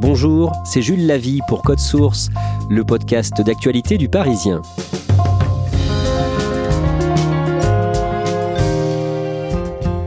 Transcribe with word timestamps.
Bonjour, 0.00 0.52
c'est 0.64 0.80
Jules 0.80 1.06
Lavie 1.06 1.40
pour 1.48 1.62
Code 1.62 1.80
Source, 1.80 2.30
le 2.70 2.84
podcast 2.84 3.42
d'actualité 3.42 3.98
du 3.98 4.08
Parisien. 4.08 4.62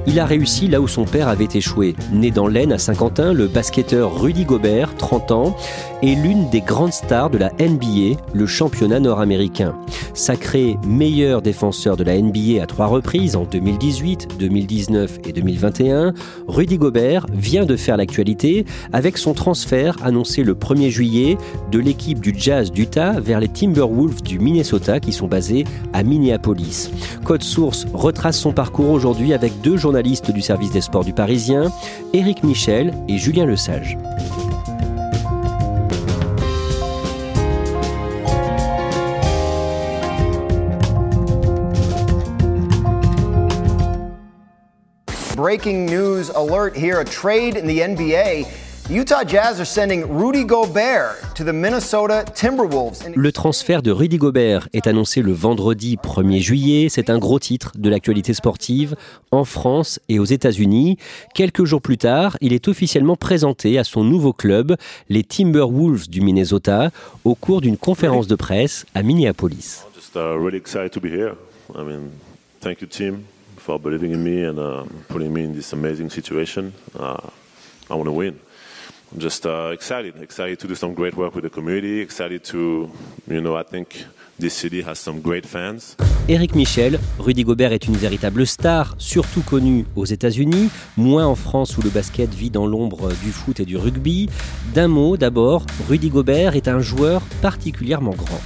Il 0.08 0.18
a 0.20 0.26
réussi 0.26 0.70
là 0.70 0.80
où 0.80 0.88
son 0.88 1.04
père 1.04 1.28
avait 1.28 1.50
échoué. 1.54 1.96
Né 2.14 2.32
dans 2.32 2.48
l'Aisne 2.48 2.72
à 2.72 2.78
Saint-Quentin, 2.78 3.34
le 3.34 3.48
basketteur 3.48 4.18
Rudy 4.22 4.46
Gobert, 4.46 4.96
30 4.96 5.32
ans, 5.32 5.58
est 6.02 6.16
l'une 6.16 6.50
des 6.50 6.62
grandes 6.62 6.94
stars 6.94 7.30
de 7.30 7.38
la 7.38 7.50
NBA, 7.60 8.18
le 8.34 8.46
championnat 8.46 9.02
nord-américain. 9.02 9.76
Sacré 10.14 10.78
meilleur 10.86 11.42
défenseur 11.42 11.98
de 11.98 12.04
la 12.04 12.20
NBA 12.20 12.62
à 12.62 12.66
trois 12.66 12.88
reprises 12.88 13.36
en 13.36 13.46
2018, 13.46 14.38
2019 14.40 15.20
et 15.26 15.32
2021, 15.32 16.14
Rudy 16.48 16.78
Gobert 16.78 17.26
vient 17.34 17.66
de 17.66 17.76
faire 17.76 17.98
l'actualité 17.98 18.66
avec 18.94 19.18
son 19.18 19.34
transfert 19.34 19.96
annoncé 20.04 20.44
le 20.44 20.54
1er 20.54 20.90
juillet 20.90 21.38
de 21.72 21.80
l'équipe 21.80 22.20
du 22.20 22.34
Jazz 22.36 22.72
d'Utah 22.72 23.20
vers 23.20 23.40
les 23.40 23.48
Timberwolves 23.48 24.22
du 24.22 24.40
Minnesota 24.40 25.00
qui 25.00 25.14
sont 25.14 25.28
basés 25.28 25.64
à 25.94 26.04
Minneapolis. 26.04 26.92
Code 27.24 27.44
Source 27.44 27.86
retrace 27.94 28.38
son 28.38 28.52
parcours 28.52 28.90
aujourd'hui 28.90 29.34
avec 29.34 29.62
deux 29.62 29.78
journalistes 29.78 30.32
du 30.32 30.42
service 30.42 30.72
des 30.72 30.82
sports 30.82 31.06
du 31.06 31.14
Parisien, 31.14 31.72
Éric 32.14 32.44
Michel 32.44 32.94
et 33.08 33.18
Julien 33.18 33.46
Lesage. 33.46 33.98
Breaking 45.52 45.86
news 45.86 46.30
alert 46.30 46.74
here 46.78 47.02
a 47.02 47.04
trade 47.04 47.58
in 47.58 47.68
the 47.68 47.82
NBA. 47.82 48.48
Utah 48.90 49.26
Jazz 49.26 49.60
are 49.60 49.66
sending 49.66 50.06
Rudy 50.08 50.46
Gobert 50.46 51.18
to 51.36 51.44
the 51.44 51.52
Minnesota 51.52 52.24
Timberwolves. 52.24 53.04
Le 53.14 53.32
transfert 53.34 53.82
de 53.82 53.92
Rudy 53.92 54.16
Gobert 54.16 54.70
est 54.72 54.88
annoncé 54.88 55.22
le 55.22 55.34
vendredi 55.34 55.98
1er 56.02 56.40
juillet. 56.40 56.88
C'est 56.88 57.10
un 57.10 57.18
gros 57.18 57.38
titre 57.38 57.74
de 57.78 57.90
l'actualité 57.90 58.34
sportive 58.34 58.96
en 59.32 59.44
France 59.44 60.00
et 60.08 60.20
aux 60.20 60.26
États-Unis. 60.26 60.98
Quelques 61.34 61.66
jours 61.66 61.82
plus 61.82 61.98
tard, 61.98 62.38
il 62.40 62.54
est 62.54 62.70
officiellement 62.70 63.18
présenté 63.18 63.78
à 63.78 63.84
son 63.84 64.06
nouveau 64.06 64.32
club, 64.32 64.78
les 65.10 65.26
Timberwolves 65.26 66.08
du 66.08 66.22
Minnesota, 66.22 66.92
au 67.26 67.36
cours 67.36 67.60
d'une 67.60 67.76
conférence 67.76 68.28
de 68.28 68.36
presse 68.36 68.86
à 68.96 69.04
Minneapolis. 69.04 69.82
Just 69.94 70.16
uh, 70.16 70.40
really 70.40 70.56
excited 70.56 70.92
to 70.94 71.02
be 71.02 71.12
here. 71.12 71.34
I 71.76 71.84
mean, 71.84 72.12
thank 72.62 72.80
you, 72.80 72.88
team. 72.88 73.26
For 73.62 73.80
believing 73.80 74.12
in 74.12 74.24
me 74.24 74.44
and 74.44 74.60
uh, 74.60 74.84
putting 75.08 75.32
me 75.32 75.44
in 75.44 75.54
this 75.54 75.72
amazing 75.74 76.10
situation. 76.10 76.74
Uh, 76.98 77.30
I 77.90 77.94
want 77.94 78.06
to 78.06 78.12
win. 78.12 78.40
I'm 79.14 79.20
just 79.20 79.46
uh, 79.46 79.72
excited, 79.74 80.16
excited 80.22 80.58
to 80.60 80.68
do 80.68 80.76
some 80.76 80.94
great 80.94 81.16
work 81.16 81.36
with 81.36 81.44
the 81.44 81.50
community, 81.50 82.00
excited 82.00 82.44
to, 82.46 82.90
you 83.28 83.42
know, 83.42 83.58
I 83.58 83.64
think 83.64 84.06
this 84.40 84.54
city 84.54 84.82
has 84.82 85.00
some 85.00 85.22
great 85.22 85.46
fans. 85.46 85.98
Éric 86.30 86.56
Michel, 86.56 86.98
Rudy 87.20 87.44
Gobert 87.44 87.74
est 87.74 87.88
une 87.88 87.98
véritable 87.98 88.48
star, 88.48 88.96
surtout 88.98 89.42
connue 89.42 89.86
aux 89.96 90.06
États-Unis, 90.06 90.70
moins 90.96 91.26
en 91.26 91.36
France 91.36 91.78
où 91.78 91.82
le 91.82 91.90
basket 91.90 92.34
vit 92.34 92.50
dans 92.50 92.66
l'ombre 92.66 93.10
du 93.22 93.32
foot 93.32 93.60
et 93.60 93.66
du 93.66 93.76
rugby. 93.76 94.30
D'un 94.74 94.88
mot 94.88 95.18
d'abord, 95.18 95.66
Rudy 95.90 96.10
Gobert 96.10 96.56
est 96.56 96.70
un 96.70 96.80
joueur 96.80 97.22
particulièrement 97.42 98.12
grand. 98.12 98.40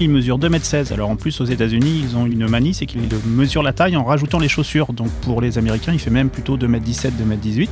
Il 0.00 0.10
mesure 0.10 0.38
2m16. 0.38 0.92
Alors 0.92 1.10
en 1.10 1.16
plus 1.16 1.40
aux 1.40 1.44
États-Unis, 1.44 2.04
ils 2.04 2.16
ont 2.16 2.26
une 2.26 2.46
manie, 2.48 2.74
c'est 2.74 2.86
qu'ils 2.86 3.02
mesurent 3.26 3.62
la 3.62 3.72
taille 3.72 3.96
en 3.96 4.04
rajoutant 4.04 4.38
les 4.38 4.48
chaussures. 4.48 4.92
Donc 4.92 5.10
pour 5.22 5.40
les 5.40 5.58
Américains, 5.58 5.92
il 5.92 5.98
fait 5.98 6.10
même 6.10 6.30
plutôt 6.30 6.56
2m17, 6.56 7.12
2m18. 7.12 7.68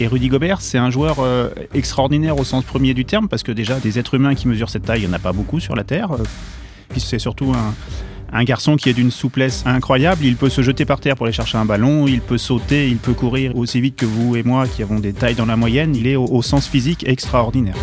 Et 0.00 0.06
Rudy 0.06 0.28
Gobert, 0.28 0.60
c'est 0.60 0.78
un 0.78 0.90
joueur 0.90 1.18
euh, 1.20 1.50
extraordinaire 1.74 2.38
au 2.38 2.44
sens 2.44 2.64
premier 2.64 2.94
du 2.94 3.04
terme, 3.04 3.28
parce 3.28 3.42
que 3.42 3.52
déjà, 3.52 3.78
des 3.78 3.98
êtres 3.98 4.14
humains 4.14 4.34
qui 4.34 4.48
mesurent 4.48 4.70
cette 4.70 4.84
taille, 4.84 5.02
il 5.02 5.06
n'y 5.06 5.10
en 5.10 5.16
a 5.16 5.20
pas 5.20 5.32
beaucoup 5.32 5.60
sur 5.60 5.76
la 5.76 5.84
Terre. 5.84 6.08
Puis 6.88 7.00
c'est 7.00 7.18
surtout 7.18 7.52
un, 7.52 7.74
un 8.32 8.44
garçon 8.44 8.76
qui 8.76 8.88
est 8.88 8.94
d'une 8.94 9.10
souplesse 9.10 9.62
incroyable. 9.66 10.24
Il 10.24 10.36
peut 10.36 10.48
se 10.48 10.62
jeter 10.62 10.84
par 10.84 11.00
terre 11.00 11.16
pour 11.16 11.26
aller 11.26 11.32
chercher 11.32 11.58
un 11.58 11.64
ballon, 11.64 12.06
il 12.06 12.20
peut 12.20 12.38
sauter, 12.38 12.88
il 12.88 12.96
peut 12.96 13.12
courir 13.12 13.56
aussi 13.56 13.80
vite 13.80 13.96
que 13.96 14.06
vous 14.06 14.36
et 14.36 14.42
moi 14.42 14.66
qui 14.66 14.82
avons 14.82 14.98
des 14.98 15.12
tailles 15.12 15.34
dans 15.34 15.46
la 15.46 15.56
moyenne. 15.56 15.94
Il 15.94 16.06
est 16.06 16.16
au, 16.16 16.24
au 16.24 16.42
sens 16.42 16.66
physique 16.66 17.06
extraordinaire. 17.06 17.76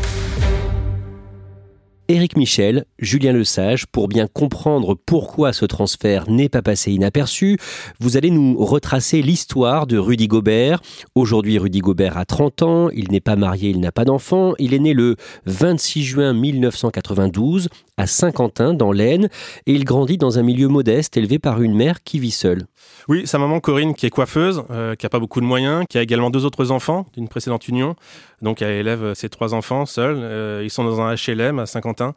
Éric 2.10 2.38
Michel, 2.38 2.86
Julien 2.98 3.34
Lesage, 3.34 3.86
pour 3.86 4.08
bien 4.08 4.26
comprendre 4.26 4.96
pourquoi 4.96 5.54
ce 5.54 5.66
transfert 5.66 6.28
n'est 6.28 6.50
pas 6.50 6.64
passé 6.64 6.92
inaperçu, 6.92 7.60
vous 8.00 8.18
allez 8.18 8.32
nous 8.32 8.58
retracer 8.58 9.22
l'histoire 9.22 9.86
de 9.86 9.96
Rudy 10.00 10.28
Gobert. 10.28 10.82
Aujourd'hui, 11.14 11.60
Rudy 11.60 11.82
Gobert 11.82 12.18
a 12.18 12.26
30 12.26 12.64
ans, 12.64 12.90
il 12.90 13.12
n'est 13.12 13.20
pas 13.20 13.36
marié, 13.36 13.70
il 13.70 13.80
n'a 13.80 13.92
pas 13.92 14.06
d'enfant, 14.06 14.56
il 14.58 14.74
est 14.74 14.80
né 14.80 14.94
le 14.94 15.18
26 15.46 16.04
juin 16.04 16.34
1992 16.34 17.70
à 18.00 18.08
Saint-Quentin, 18.08 18.74
dans 18.74 18.94
l'Aisne, 18.94 19.28
et 19.68 19.74
il 19.74 19.84
grandit 19.84 20.18
dans 20.18 20.40
un 20.40 20.42
milieu 20.42 20.70
modeste 20.70 21.18
élevé 21.18 21.38
par 21.38 21.62
une 21.62 21.76
mère 21.76 22.02
qui 22.02 22.18
vit 22.18 22.32
seule. 22.32 22.66
Oui, 23.10 23.28
sa 23.28 23.38
maman 23.40 23.60
Corinne, 23.60 23.94
qui 23.94 24.06
est 24.06 24.10
coiffeuse, 24.10 24.64
euh, 24.72 24.96
qui 24.96 25.06
n'a 25.06 25.10
pas 25.10 25.20
beaucoup 25.20 25.42
de 25.42 25.46
moyens, 25.46 25.84
qui 25.90 25.98
a 25.98 26.02
également 26.02 26.30
deux 26.30 26.46
autres 26.46 26.72
enfants 26.72 27.08
d'une 27.14 27.28
précédente 27.28 27.68
union. 27.68 27.96
Donc 28.42 28.62
elle 28.62 28.72
élève 28.72 29.14
ses 29.16 29.28
trois 29.28 29.54
enfants 29.54 29.86
seuls. 29.86 30.18
Euh, 30.18 30.62
ils 30.64 30.70
sont 30.70 30.86
dans 30.86 31.02
un 31.02 31.14
HLM 31.14 31.60
à 31.60 31.66
Saint-Quentin. 31.66 32.14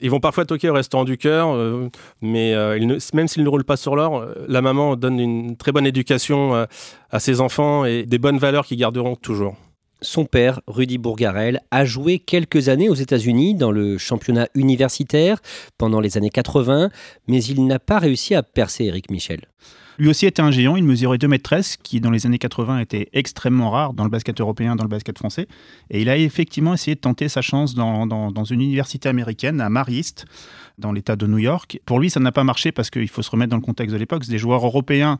Ils 0.00 0.10
vont 0.10 0.20
parfois 0.20 0.46
toquer 0.46 0.70
au 0.70 0.74
restaurant 0.74 1.04
du 1.04 1.18
cœur, 1.18 1.54
euh, 1.54 1.90
mais 2.22 2.54
même 3.12 3.28
s'ils 3.28 3.44
ne 3.44 3.48
roulent 3.48 3.64
pas 3.64 3.76
sur 3.76 3.94
l'or, 3.94 4.24
la 4.48 4.62
maman 4.62 4.96
donne 4.96 5.20
une 5.20 5.56
très 5.56 5.70
bonne 5.70 5.86
éducation 5.86 6.66
à 7.10 7.18
ses 7.18 7.42
enfants 7.42 7.84
et 7.84 8.04
des 8.04 8.18
bonnes 8.18 8.38
valeurs 8.38 8.64
qu'ils 8.64 8.78
garderont 8.78 9.16
toujours. 9.16 9.54
Son 10.02 10.26
père, 10.26 10.60
Rudy 10.66 10.98
Bourgarel, 10.98 11.60
a 11.70 11.84
joué 11.84 12.18
quelques 12.18 12.68
années 12.68 12.90
aux 12.90 12.94
États-Unis 12.94 13.54
dans 13.54 13.70
le 13.70 13.96
championnat 13.96 14.48
universitaire 14.54 15.40
pendant 15.78 16.00
les 16.00 16.18
années 16.18 16.30
80, 16.30 16.90
mais 17.28 17.42
il 17.42 17.66
n'a 17.66 17.78
pas 17.78 17.98
réussi 17.98 18.34
à 18.34 18.42
percer 18.42 18.84
Eric 18.84 19.10
Michel. 19.10 19.48
Lui 19.98 20.08
aussi 20.08 20.26
était 20.26 20.42
un 20.42 20.50
géant, 20.50 20.76
il 20.76 20.84
mesurait 20.84 21.16
2m13, 21.16 21.62
ce 21.62 21.76
qui 21.78 22.00
dans 22.00 22.10
les 22.10 22.26
années 22.26 22.38
80 22.38 22.80
était 22.80 23.08
extrêmement 23.14 23.70
rare 23.70 23.94
dans 23.94 24.04
le 24.04 24.10
basket 24.10 24.40
européen, 24.40 24.76
dans 24.76 24.84
le 24.84 24.90
basket 24.90 25.16
français. 25.16 25.48
Et 25.88 26.02
il 26.02 26.10
a 26.10 26.18
effectivement 26.18 26.74
essayé 26.74 26.94
de 26.94 27.00
tenter 27.00 27.28
sa 27.28 27.40
chance 27.40 27.74
dans, 27.74 28.44
une 28.44 28.60
université 28.60 29.08
américaine, 29.08 29.60
à 29.60 29.70
Marist, 29.70 30.26
dans 30.78 30.92
l'État 30.92 31.16
de 31.16 31.26
New 31.26 31.38
York. 31.38 31.80
Pour 31.86 31.98
lui, 31.98 32.10
ça 32.10 32.20
n'a 32.20 32.32
pas 32.32 32.44
marché 32.44 32.72
parce 32.72 32.90
qu'il 32.90 33.08
faut 33.08 33.22
se 33.22 33.30
remettre 33.30 33.50
dans 33.50 33.56
le 33.56 33.62
contexte 33.62 33.94
de 33.94 33.98
l'époque. 33.98 34.24
C'est 34.24 34.32
des 34.32 34.38
joueurs 34.38 34.64
européens 34.64 35.18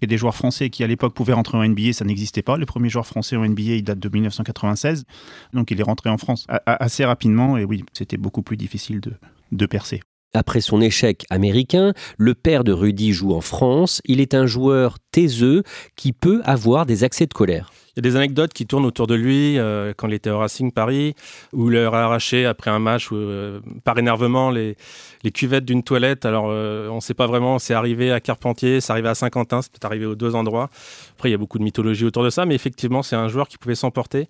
et 0.00 0.06
des 0.06 0.16
joueurs 0.16 0.34
français 0.34 0.70
qui 0.70 0.82
à 0.82 0.86
l'époque 0.86 1.14
pouvaient 1.14 1.34
rentrer 1.34 1.58
en 1.58 1.66
NBA, 1.66 1.92
ça 1.92 2.04
n'existait 2.04 2.42
pas. 2.42 2.56
Le 2.56 2.66
premier 2.66 2.88
joueur 2.88 3.06
français 3.06 3.36
en 3.36 3.46
NBA, 3.46 3.62
il 3.62 3.84
date 3.84 3.98
de 3.98 4.08
1996. 4.08 5.04
Donc 5.52 5.70
il 5.70 5.78
est 5.78 5.84
rentré 5.84 6.08
en 6.08 6.18
France 6.18 6.46
assez 6.66 7.04
rapidement 7.04 7.58
et 7.58 7.64
oui, 7.64 7.84
c'était 7.92 8.16
beaucoup 8.16 8.42
plus 8.42 8.56
difficile 8.56 9.00
de 9.52 9.66
percer. 9.66 10.00
Après 10.34 10.60
son 10.60 10.80
échec 10.80 11.24
américain, 11.30 11.94
le 12.18 12.34
père 12.34 12.64
de 12.64 12.72
Rudy 12.72 13.12
joue 13.12 13.32
en 13.32 13.40
France. 13.40 14.02
Il 14.04 14.20
est 14.20 14.34
un 14.34 14.46
joueur 14.46 14.96
taiseux 15.12 15.62
qui 15.94 16.12
peut 16.12 16.42
avoir 16.44 16.86
des 16.86 17.04
accès 17.04 17.26
de 17.26 17.32
colère. 17.32 17.70
Il 17.96 18.04
y 18.04 18.08
a 18.08 18.10
des 18.10 18.16
anecdotes 18.16 18.52
qui 18.52 18.66
tournent 18.66 18.86
autour 18.86 19.06
de 19.06 19.14
lui 19.14 19.56
euh, 19.56 19.92
quand 19.96 20.08
il 20.08 20.14
était 20.14 20.30
au 20.30 20.38
Racing 20.38 20.72
Paris, 20.72 21.14
où 21.52 21.70
il 21.70 21.78
a 21.78 21.86
arraché 21.86 22.44
après 22.44 22.72
un 22.72 22.80
match 22.80 23.10
euh, 23.12 23.60
par 23.84 23.96
énervement 23.96 24.50
les, 24.50 24.76
cuvettes 25.32 25.64
d'une 25.64 25.84
toilette. 25.84 26.26
Alors 26.26 26.46
euh, 26.48 26.88
on 26.88 26.96
ne 26.96 27.00
sait 27.00 27.14
pas 27.14 27.28
vraiment, 27.28 27.60
c'est 27.60 27.74
arrivé 27.74 28.10
à 28.10 28.18
Carpentier, 28.18 28.80
c'est 28.80 28.90
arrivé 28.90 29.08
à 29.08 29.14
Saint-Quentin, 29.14 29.62
c'est 29.62 29.70
peut-être 29.70 29.84
arrivé 29.84 30.06
aux 30.06 30.16
deux 30.16 30.34
endroits. 30.34 30.70
Après 31.12 31.28
il 31.28 31.32
y 31.32 31.36
a 31.36 31.38
beaucoup 31.38 31.60
de 31.60 31.62
mythologie 31.62 32.04
autour 32.04 32.24
de 32.24 32.30
ça, 32.30 32.44
mais 32.44 32.56
effectivement 32.56 33.04
c'est 33.04 33.14
un 33.14 33.28
joueur 33.28 33.46
qui 33.46 33.58
pouvait 33.58 33.76
s'emporter. 33.76 34.26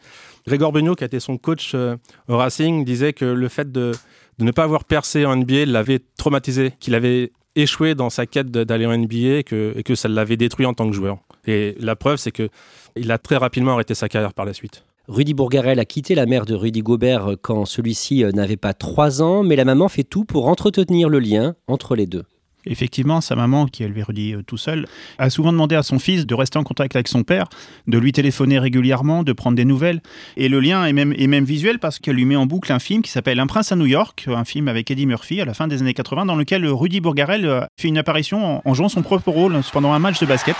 Grégoire 0.47 0.71
Beugnot, 0.71 0.95
qui 0.95 1.05
a 1.05 1.07
été 1.07 1.19
son 1.19 1.39
coach 1.39 1.75
au 1.75 2.37
Racing, 2.37 2.85
disait 2.85 3.15
que 3.15 3.25
le 3.25 3.49
fait 3.49 3.73
de, 3.73 3.93
de 4.39 4.45
ne 4.45 4.51
pas 4.51 4.65
avoir 4.65 4.85
percé 4.85 5.25
en 5.27 5.37
NBA 5.37 5.67
l'avait 5.67 6.01
traumatisé, 6.17 6.73
qu'il 6.81 6.95
avait 6.95 7.33
échoué 7.57 7.95
dans 7.95 8.11
sa 8.11 8.27
quête 8.27 8.51
d'aller 8.51 8.87
en 8.87 8.97
NBA 8.97 9.39
et 9.39 9.45
que, 9.45 9.95
ça 9.95 10.09
l'avait 10.09 10.37
détruit 10.37 10.67
en 10.67 10.75
tant 10.75 10.89
que 10.89 10.95
joueur. 10.95 11.19
Et 11.47 11.77
la 11.79 11.97
preuve, 11.97 12.17
c'est 12.17 12.33
que 12.33 12.49
il 12.97 13.11
a 13.13 13.19
très 13.19 13.37
rapidement 13.37 13.73
arrêté 13.73 13.95
sa 13.95 14.09
carrière 14.09 14.35
par 14.35 14.45
la 14.45 14.53
suite. 14.53 14.85
Rudy 15.07 15.35
Bourgarel 15.35 15.79
a 15.79 15.85
quitté 15.85 16.15
la 16.15 16.25
mère 16.25 16.47
de 16.47 16.55
Rudy 16.55 16.81
Gobert 16.81 17.37
quand 17.43 17.67
celui-ci 17.67 18.25
euh, 18.25 18.33
n'avait 18.33 18.57
pas 18.57 18.73
trois 18.73 19.21
ans, 19.21 19.43
mais 19.43 19.55
la 19.55 19.67
maman 19.67 19.89
fait 19.89 20.05
tout 20.05 20.25
pour 20.25 20.49
entretenir 20.49 21.11
le 21.11 21.19
lien 21.19 21.55
entre 21.67 21.95
les 21.95 22.07
deux. 22.07 22.25
Effectivement, 22.67 23.21
sa 23.21 23.37
maman, 23.37 23.67
qui 23.67 23.85
élevait 23.85 24.03
Rudy 24.03 24.35
euh, 24.35 24.43
tout 24.43 24.57
seul, 24.57 24.87
a 25.19 25.31
souvent 25.31 25.53
demandé 25.53 25.75
à 25.75 25.83
son 25.83 25.99
fils 25.99 26.27
de 26.27 26.35
rester 26.35 26.59
en 26.59 26.65
contact 26.65 26.97
avec 26.97 27.09
son 27.09 27.23
père, 27.23 27.49
de 27.87 27.99
lui 27.99 28.13
téléphoner 28.13 28.59
régulièrement, 28.59 29.23
de 29.23 29.33
prendre 29.33 29.57
des 29.57 29.65
nouvelles. 29.65 30.01
Et 30.37 30.49
le 30.49 30.61
lien 30.61 30.85
est 30.85 30.93
même, 30.93 31.13
est 31.17 31.27
même 31.27 31.45
visuel 31.45 31.79
parce 31.79 31.99
qu'elle 31.99 32.17
lui 32.17 32.25
met 32.25 32.37
en 32.37 32.47
boucle 32.47 32.73
un 32.73 32.79
film 32.79 33.03
qui 33.03 33.11
s'appelle 33.11 33.41
Un 33.41 33.47
prince 33.47 33.73
à 33.73 33.77
New 33.77 33.87
York, 33.87 34.27
un 34.29 34.45
film 34.45 34.69
avec 34.69 34.91
Eddie 34.91 35.07
Murphy 35.07 35.41
à 35.41 35.45
la 35.45 35.55
fin 35.55 35.69
des 35.69 35.81
années 35.81 35.95
80, 35.95 36.27
dans 36.27 36.37
lequel 36.37 36.67
Rudy 36.67 37.01
Bourgarel 37.01 37.47
euh, 37.47 37.61
fait 37.79 37.89
une 37.89 37.99
apparition 37.99 38.63
en 38.65 38.75
jouant 38.75 38.89
son 38.89 39.03
propre 39.03 39.31
rôle 39.31 39.61
pendant 39.73 39.93
un 39.93 39.99
match 39.99 40.21
de 40.21 40.27
basket. 40.27 40.57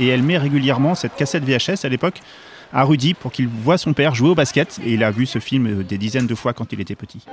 et 0.00 0.08
elle 0.08 0.22
met 0.22 0.38
régulièrement 0.38 0.94
cette 0.94 1.14
cassette 1.16 1.44
VHS 1.44 1.84
à 1.84 1.88
l'époque 1.88 2.20
à 2.72 2.84
Rudy 2.84 3.14
pour 3.14 3.32
qu'il 3.32 3.48
voit 3.48 3.78
son 3.78 3.92
père 3.92 4.14
jouer 4.14 4.30
au 4.30 4.34
basket 4.34 4.78
et 4.84 4.94
il 4.94 5.04
a 5.04 5.10
vu 5.10 5.26
ce 5.26 5.38
film 5.38 5.66
euh, 5.66 5.84
des 5.84 5.98
dizaines 5.98 6.26
de 6.26 6.34
fois 6.34 6.52
quand 6.52 6.72
il 6.72 6.80
était 6.80 6.94
petit. 6.94 7.24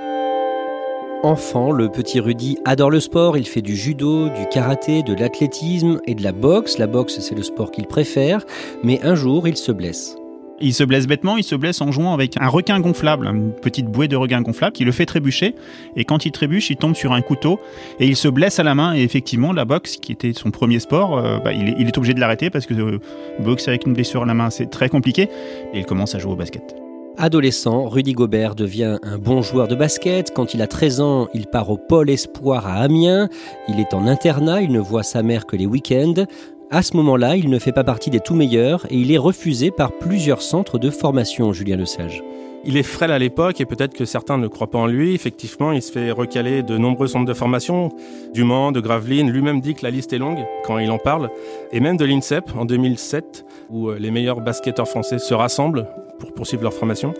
Enfant, 1.22 1.72
le 1.72 1.88
petit 1.88 2.20
Rudy 2.20 2.58
adore 2.64 2.90
le 2.90 3.00
sport, 3.00 3.36
il 3.36 3.46
fait 3.46 3.62
du 3.62 3.74
judo, 3.74 4.28
du 4.28 4.46
karaté, 4.50 5.02
de 5.02 5.14
l'athlétisme 5.14 6.00
et 6.06 6.14
de 6.14 6.22
la 6.22 6.32
boxe. 6.32 6.78
La 6.78 6.86
boxe, 6.86 7.18
c'est 7.20 7.34
le 7.34 7.42
sport 7.42 7.70
qu'il 7.70 7.86
préfère, 7.86 8.44
mais 8.84 9.02
un 9.02 9.14
jour, 9.14 9.48
il 9.48 9.56
se 9.56 9.72
blesse. 9.72 10.16
Il 10.60 10.72
se 10.72 10.84
blesse 10.84 11.06
bêtement, 11.06 11.36
il 11.36 11.44
se 11.44 11.54
blesse 11.54 11.82
en 11.82 11.92
jouant 11.92 12.14
avec 12.14 12.36
un 12.40 12.48
requin 12.48 12.80
gonflable, 12.80 13.26
une 13.26 13.52
petite 13.52 13.86
bouée 13.86 14.08
de 14.08 14.16
requin 14.16 14.40
gonflable 14.40 14.72
qui 14.72 14.84
le 14.84 14.92
fait 14.92 15.04
trébucher. 15.04 15.54
Et 15.96 16.04
quand 16.04 16.24
il 16.24 16.32
trébuche, 16.32 16.70
il 16.70 16.76
tombe 16.76 16.94
sur 16.94 17.12
un 17.12 17.20
couteau 17.20 17.60
et 18.00 18.06
il 18.06 18.16
se 18.16 18.28
blesse 18.28 18.58
à 18.58 18.62
la 18.62 18.74
main. 18.74 18.94
Et 18.94 19.02
effectivement, 19.02 19.52
la 19.52 19.66
boxe, 19.66 19.96
qui 19.96 20.12
était 20.12 20.32
son 20.32 20.50
premier 20.50 20.80
sport, 20.80 21.18
euh, 21.18 21.38
bah, 21.38 21.52
il, 21.52 21.68
est, 21.68 21.98
obligé 21.98 22.14
de 22.14 22.20
l'arrêter 22.20 22.48
parce 22.48 22.64
que 22.64 22.74
euh, 22.74 22.98
boxe 23.40 23.68
avec 23.68 23.86
une 23.86 23.92
blessure 23.92 24.22
à 24.22 24.26
la 24.26 24.34
main, 24.34 24.48
c'est 24.48 24.70
très 24.70 24.88
compliqué. 24.88 25.28
Et 25.74 25.80
il 25.80 25.84
commence 25.84 26.14
à 26.14 26.18
jouer 26.18 26.32
au 26.32 26.36
basket. 26.36 26.74
Adolescent, 27.18 27.88
Rudy 27.88 28.12
Gobert 28.12 28.54
devient 28.54 28.98
un 29.02 29.16
bon 29.16 29.40
joueur 29.40 29.68
de 29.68 29.74
basket. 29.74 30.32
Quand 30.34 30.52
il 30.52 30.60
a 30.60 30.66
13 30.66 31.00
ans, 31.00 31.28
il 31.32 31.46
part 31.46 31.70
au 31.70 31.78
pôle 31.78 32.10
espoir 32.10 32.66
à 32.66 32.74
Amiens. 32.74 33.30
Il 33.68 33.80
est 33.80 33.94
en 33.94 34.06
internat, 34.06 34.60
il 34.60 34.70
ne 34.70 34.80
voit 34.80 35.02
sa 35.02 35.22
mère 35.22 35.46
que 35.46 35.56
les 35.56 35.64
week-ends. 35.64 36.26
À 36.68 36.82
ce 36.82 36.96
moment-là, 36.96 37.36
il 37.36 37.48
ne 37.48 37.60
fait 37.60 37.70
pas 37.70 37.84
partie 37.84 38.10
des 38.10 38.18
tout 38.18 38.34
meilleurs 38.34 38.86
et 38.90 38.96
il 38.96 39.12
est 39.12 39.18
refusé 39.18 39.70
par 39.70 39.92
plusieurs 39.92 40.42
centres 40.42 40.78
de 40.78 40.90
formation, 40.90 41.52
Julien 41.52 41.76
Lesage. 41.76 42.24
Il 42.64 42.76
est 42.76 42.82
frêle 42.82 43.12
à 43.12 43.20
l'époque 43.20 43.60
et 43.60 43.66
peut-être 43.66 43.94
que 43.94 44.04
certains 44.04 44.36
ne 44.36 44.48
croient 44.48 44.66
pas 44.66 44.78
en 44.78 44.88
lui. 44.88 45.14
Effectivement, 45.14 45.70
il 45.70 45.80
se 45.80 45.92
fait 45.92 46.10
recaler 46.10 46.64
de 46.64 46.76
nombreux 46.76 47.06
centres 47.06 47.24
de 47.24 47.34
formation, 47.34 47.90
du 48.34 48.42
Mans, 48.42 48.72
de 48.72 48.80
Gravelines. 48.80 49.30
Lui-même 49.30 49.60
dit 49.60 49.74
que 49.74 49.84
la 49.84 49.90
liste 49.90 50.12
est 50.12 50.18
longue 50.18 50.44
quand 50.64 50.78
il 50.78 50.90
en 50.90 50.98
parle. 50.98 51.30
Et 51.70 51.78
même 51.78 51.96
de 51.96 52.04
l'INSEP 52.04 52.50
en 52.58 52.64
2007, 52.64 53.46
où 53.70 53.90
euh, 53.90 53.98
les 54.00 54.10
meilleurs 54.10 54.40
basketteurs 54.40 54.88
français 54.88 55.20
se 55.20 55.34
rassemblent 55.34 55.86
pour 56.18 56.32
poursuivre 56.32 56.64
leur 56.64 56.74
formation. 56.74 57.14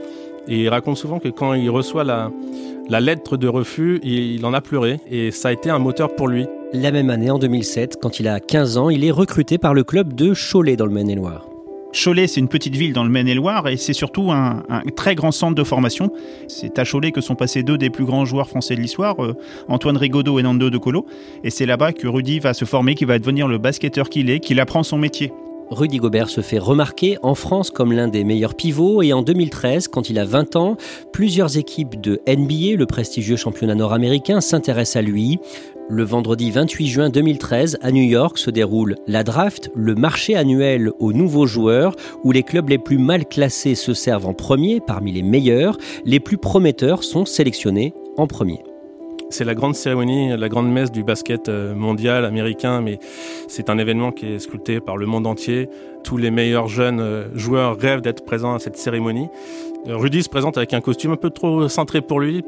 Et 0.49 0.63
il 0.63 0.69
raconte 0.69 0.97
souvent 0.97 1.21
que 1.21 1.29
quand 1.29 1.55
il 1.55 1.71
reçoit 1.71 2.03
la, 2.03 2.33
la 2.89 3.01
lettre 3.01 3.37
de 3.37 3.47
refus, 3.47 4.01
il 4.03 4.45
en 4.45 4.53
a 4.55 4.61
pleuré 4.61 4.99
et 5.09 5.31
ça 5.31 5.49
a 5.49 5.53
été 5.53 5.71
un 5.71 5.79
moteur 5.79 6.17
pour 6.17 6.27
lui. 6.27 6.47
La 6.73 6.91
même 6.91 7.11
année, 7.11 7.31
en 7.31 7.39
2007, 7.39 7.99
quand 8.03 8.19
il 8.19 8.27
a 8.27 8.41
15 8.41 8.77
ans, 8.77 8.91
il 8.91 9.05
est 9.05 9.13
recruté 9.13 9.57
par 9.57 9.73
le 9.73 9.85
club 9.85 10.15
de 10.15 10.35
Cholet 10.35 10.75
dans 10.75 10.87
le 10.87 10.93
Maine-et-Loire. 10.93 11.47
Cholet, 11.93 12.27
c'est 12.27 12.41
une 12.41 12.49
petite 12.49 12.75
ville 12.75 12.93
dans 12.93 13.05
le 13.05 13.09
Maine-et-Loire 13.09 13.69
et 13.69 13.77
c'est 13.77 13.93
surtout 13.93 14.33
un, 14.33 14.65
très 14.97 15.15
grand 15.15 15.31
centre 15.31 15.55
de 15.55 15.63
formation. 15.63 16.11
C'est 16.49 16.81
à 16.81 16.85
Cholet 16.85 17.13
que 17.13 17.21
sont 17.21 17.37
passés 17.37 17.63
deux 17.63 17.79
des 17.79 17.89
plus 17.89 18.05
grands 18.05 18.25
joueurs 18.25 18.49
français 18.49 18.75
de 18.75 18.81
l'histoire, 18.81 19.25
euh, 19.25 19.35
Antoine 19.69 19.97
Rigaudot 19.97 20.41
et 20.41 20.43
Nando 20.43 20.69
De 20.69 20.77
Colo. 20.77 21.07
Et 21.45 21.51
c'est 21.51 21.67
là-bas 21.67 21.93
que 21.93 22.09
Rudy 22.09 22.41
va 22.41 22.53
se 22.53 22.65
former, 22.65 22.97
qu'il 22.97 23.07
va 23.07 23.21
devenir 23.21 23.47
le 23.47 23.59
basketteur 23.59 24.11
qu'il 24.11 24.29
est, 24.29 24.41
qu'il 24.41 24.59
apprend 24.59 24.83
son 24.83 24.99
métier. 24.99 25.33
Rudy 25.71 25.99
Gobert 25.99 26.29
se 26.29 26.43
fait 26.43 26.59
remarquer 26.59 27.17
en 27.23 27.35
France 27.35 27.71
comme 27.71 27.93
l'un 27.93 28.07
des 28.07 28.23
meilleurs 28.23 28.55
pivots 28.55 29.03
et 29.03 29.13
en 29.13 29.23
2013, 29.23 29.89
quand 29.89 30.11
il 30.11 30.19
a 30.19 30.25
20 30.25 30.55
ans, 30.57 30.77
plusieurs 31.13 31.59
équipes 31.59 32.01
de 32.01 32.21
NBA, 32.29 32.77
le 32.77 32.87
prestigieux 32.87 33.37
championnat 33.37 33.75
nord-américain, 33.75 34.41
s'intéressent 34.41 34.97
à 34.97 35.03
lui. 35.03 35.41
Le 35.89 36.03
vendredi 36.03 36.51
28 36.51 36.87
juin 36.89 37.11
2013, 37.11 37.79
à 37.81 37.93
New 37.93 38.03
York, 38.03 38.39
se 38.39 38.51
déroule 38.51 38.97
la 39.07 39.23
draft, 39.23 39.71
le 39.77 39.95
marché 39.95 40.35
annuel 40.35 40.91
aux 40.99 41.13
nouveaux 41.13 41.47
joueurs, 41.47 41.95
où 42.25 42.33
les 42.33 42.43
clubs 42.43 42.69
les 42.69 42.79
plus 42.79 42.99
mal 42.99 43.25
classés 43.25 43.77
se 43.77 43.95
servent 43.95 44.27
en 44.27 44.35
premier 44.35 44.81
parmi 44.81 45.13
les 45.13 45.23
meilleurs, 45.23 45.79
les 46.05 46.19
plus 46.19 46.39
prometteurs 46.39 47.05
sont 47.05 47.25
sélectionnés 47.25 47.95
en 48.17 48.27
premier. 48.27 48.65
C'est 49.31 49.45
la 49.45 49.55
grande 49.55 49.77
cérémonie, 49.77 50.37
la 50.37 50.49
grande 50.49 50.73
messe 50.73 50.91
du 50.91 51.05
basket 51.05 51.49
euh, 51.49 51.75
mondial, 51.75 52.25
américain, 52.25 52.81
mais 52.81 52.99
c'est 53.47 53.71
un 53.71 53.79
événement 53.79 54.11
qui 54.11 54.27
est 54.27 54.39
sculpté 54.41 54.81
par 54.81 54.97
le 54.97 55.07
monde 55.07 55.27
entier. 55.27 55.69
Tous 56.05 56.17
les 56.17 56.31
meilleurs 56.33 56.69
jeunes 56.69 57.01
euh, 57.01 57.29
joueurs 57.37 57.77
rêvent 57.79 58.03
d'être 58.03 58.25
présents 58.25 58.55
à 58.55 58.59
cette 58.59 58.77
cérémonie. 58.77 59.29
Rudy 59.89 60.23
se 60.23 60.29
présente 60.29 60.57
avec 60.57 60.75
un 60.75 60.81
costume 60.81 61.13
un 61.13 61.17
peu 61.17 61.31
trop 61.31 61.69
centré 61.69 62.01
pour 62.01 62.21
lui. 62.21 62.45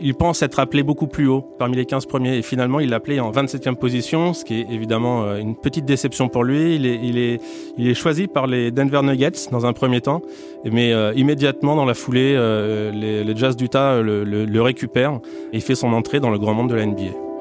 Il 0.00 0.14
pense 0.14 0.42
être 0.42 0.58
appelé 0.58 0.82
beaucoup 0.82 1.06
plus 1.06 1.26
haut 1.28 1.42
parmi 1.58 1.76
les 1.76 1.86
15 1.86 2.06
premiers 2.06 2.36
et 2.36 2.42
finalement 2.42 2.80
il 2.80 2.90
l'a 2.90 2.96
appelé 2.96 3.20
en 3.20 3.30
27e 3.30 3.76
position, 3.76 4.34
ce 4.34 4.44
qui 4.44 4.60
est 4.60 4.66
évidemment 4.70 5.24
euh, 5.24 5.38
une 5.38 5.54
petite 5.54 5.84
déception 5.84 6.28
pour 6.28 6.44
lui. 6.44 6.74
Il 6.76 7.18
est, 7.18 7.94
choisi 7.94 8.26
par 8.26 8.46
les 8.46 8.70
Denver 8.70 9.00
Nuggets 9.02 9.50
dans 9.50 9.66
un 9.66 9.72
premier 9.72 10.00
temps, 10.00 10.22
mais 10.64 10.92
euh, 10.92 11.12
immédiatement 11.14 11.76
dans 11.76 11.84
la 11.84 11.94
foulée, 11.94 12.34
euh, 12.36 12.90
les, 12.90 13.36
Jazz 13.36 13.56
d'Utah 13.56 14.00
le, 14.02 14.24
le, 14.24 14.44
le 14.44 14.62
récupèrent 14.62 15.20
et 15.52 15.60
fait 15.60 15.74
son 15.74 15.92
entrée 15.92 16.20
dans 16.20 16.30
le 16.30 16.38
grand 16.38 16.54
monde 16.54 16.70
de 16.70 16.74
la 16.74 16.86
NBA. 16.86 17.31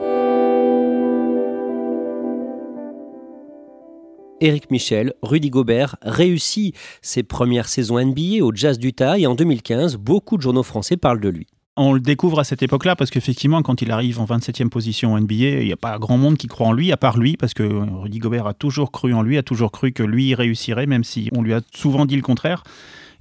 Eric 4.42 4.72
Michel, 4.72 5.14
Rudy 5.22 5.52
Gobert 5.52 5.98
réussit 6.02 6.76
ses 7.04 7.22
premières 7.22 7.70
saisons 7.70 8.04
NBA 8.04 8.44
au 8.44 8.52
Jazz 8.54 8.80
d'Utah 8.80 9.20
et 9.20 9.28
en 9.28 9.36
2015, 9.36 9.98
beaucoup 9.98 10.36
de 10.36 10.42
journaux 10.42 10.64
français 10.64 10.98
parlent 10.98 11.22
de 11.22 11.30
lui. 11.30 11.46
On 11.78 11.94
le 11.94 12.00
découvre 12.00 12.40
à 12.40 12.44
cette 12.44 12.64
époque-là 12.64 12.96
parce 12.96 13.12
qu'effectivement, 13.12 13.62
quand 13.62 13.84
il 13.84 13.92
arrive 13.92 14.20
en 14.20 14.26
27e 14.26 14.70
position 14.70 15.18
NBA, 15.18 15.34
il 15.36 15.66
n'y 15.66 15.72
a 15.72 15.78
pas 15.78 16.00
grand 16.00 16.18
monde 16.18 16.38
qui 16.38 16.48
croit 16.48 16.68
en 16.68 16.74
lui, 16.74 16.92
à 16.92 16.98
part 16.98 17.18
lui, 17.18 17.38
parce 17.38 17.54
que 17.54 17.64
Rudy 17.64 18.18
Gobert 18.18 18.48
a 18.48 18.56
toujours 18.56 18.92
cru 18.92 19.14
en 19.14 19.22
lui, 19.22 19.38
a 19.38 19.44
toujours 19.44 19.72
cru 19.72 19.92
que 19.92 20.04
lui 20.04 20.34
réussirait, 20.34 20.88
même 20.88 21.04
si 21.04 21.30
on 21.34 21.44
lui 21.44 21.54
a 21.54 21.62
souvent 21.74 22.08
dit 22.08 22.16
le 22.16 22.24
contraire. 22.24 22.64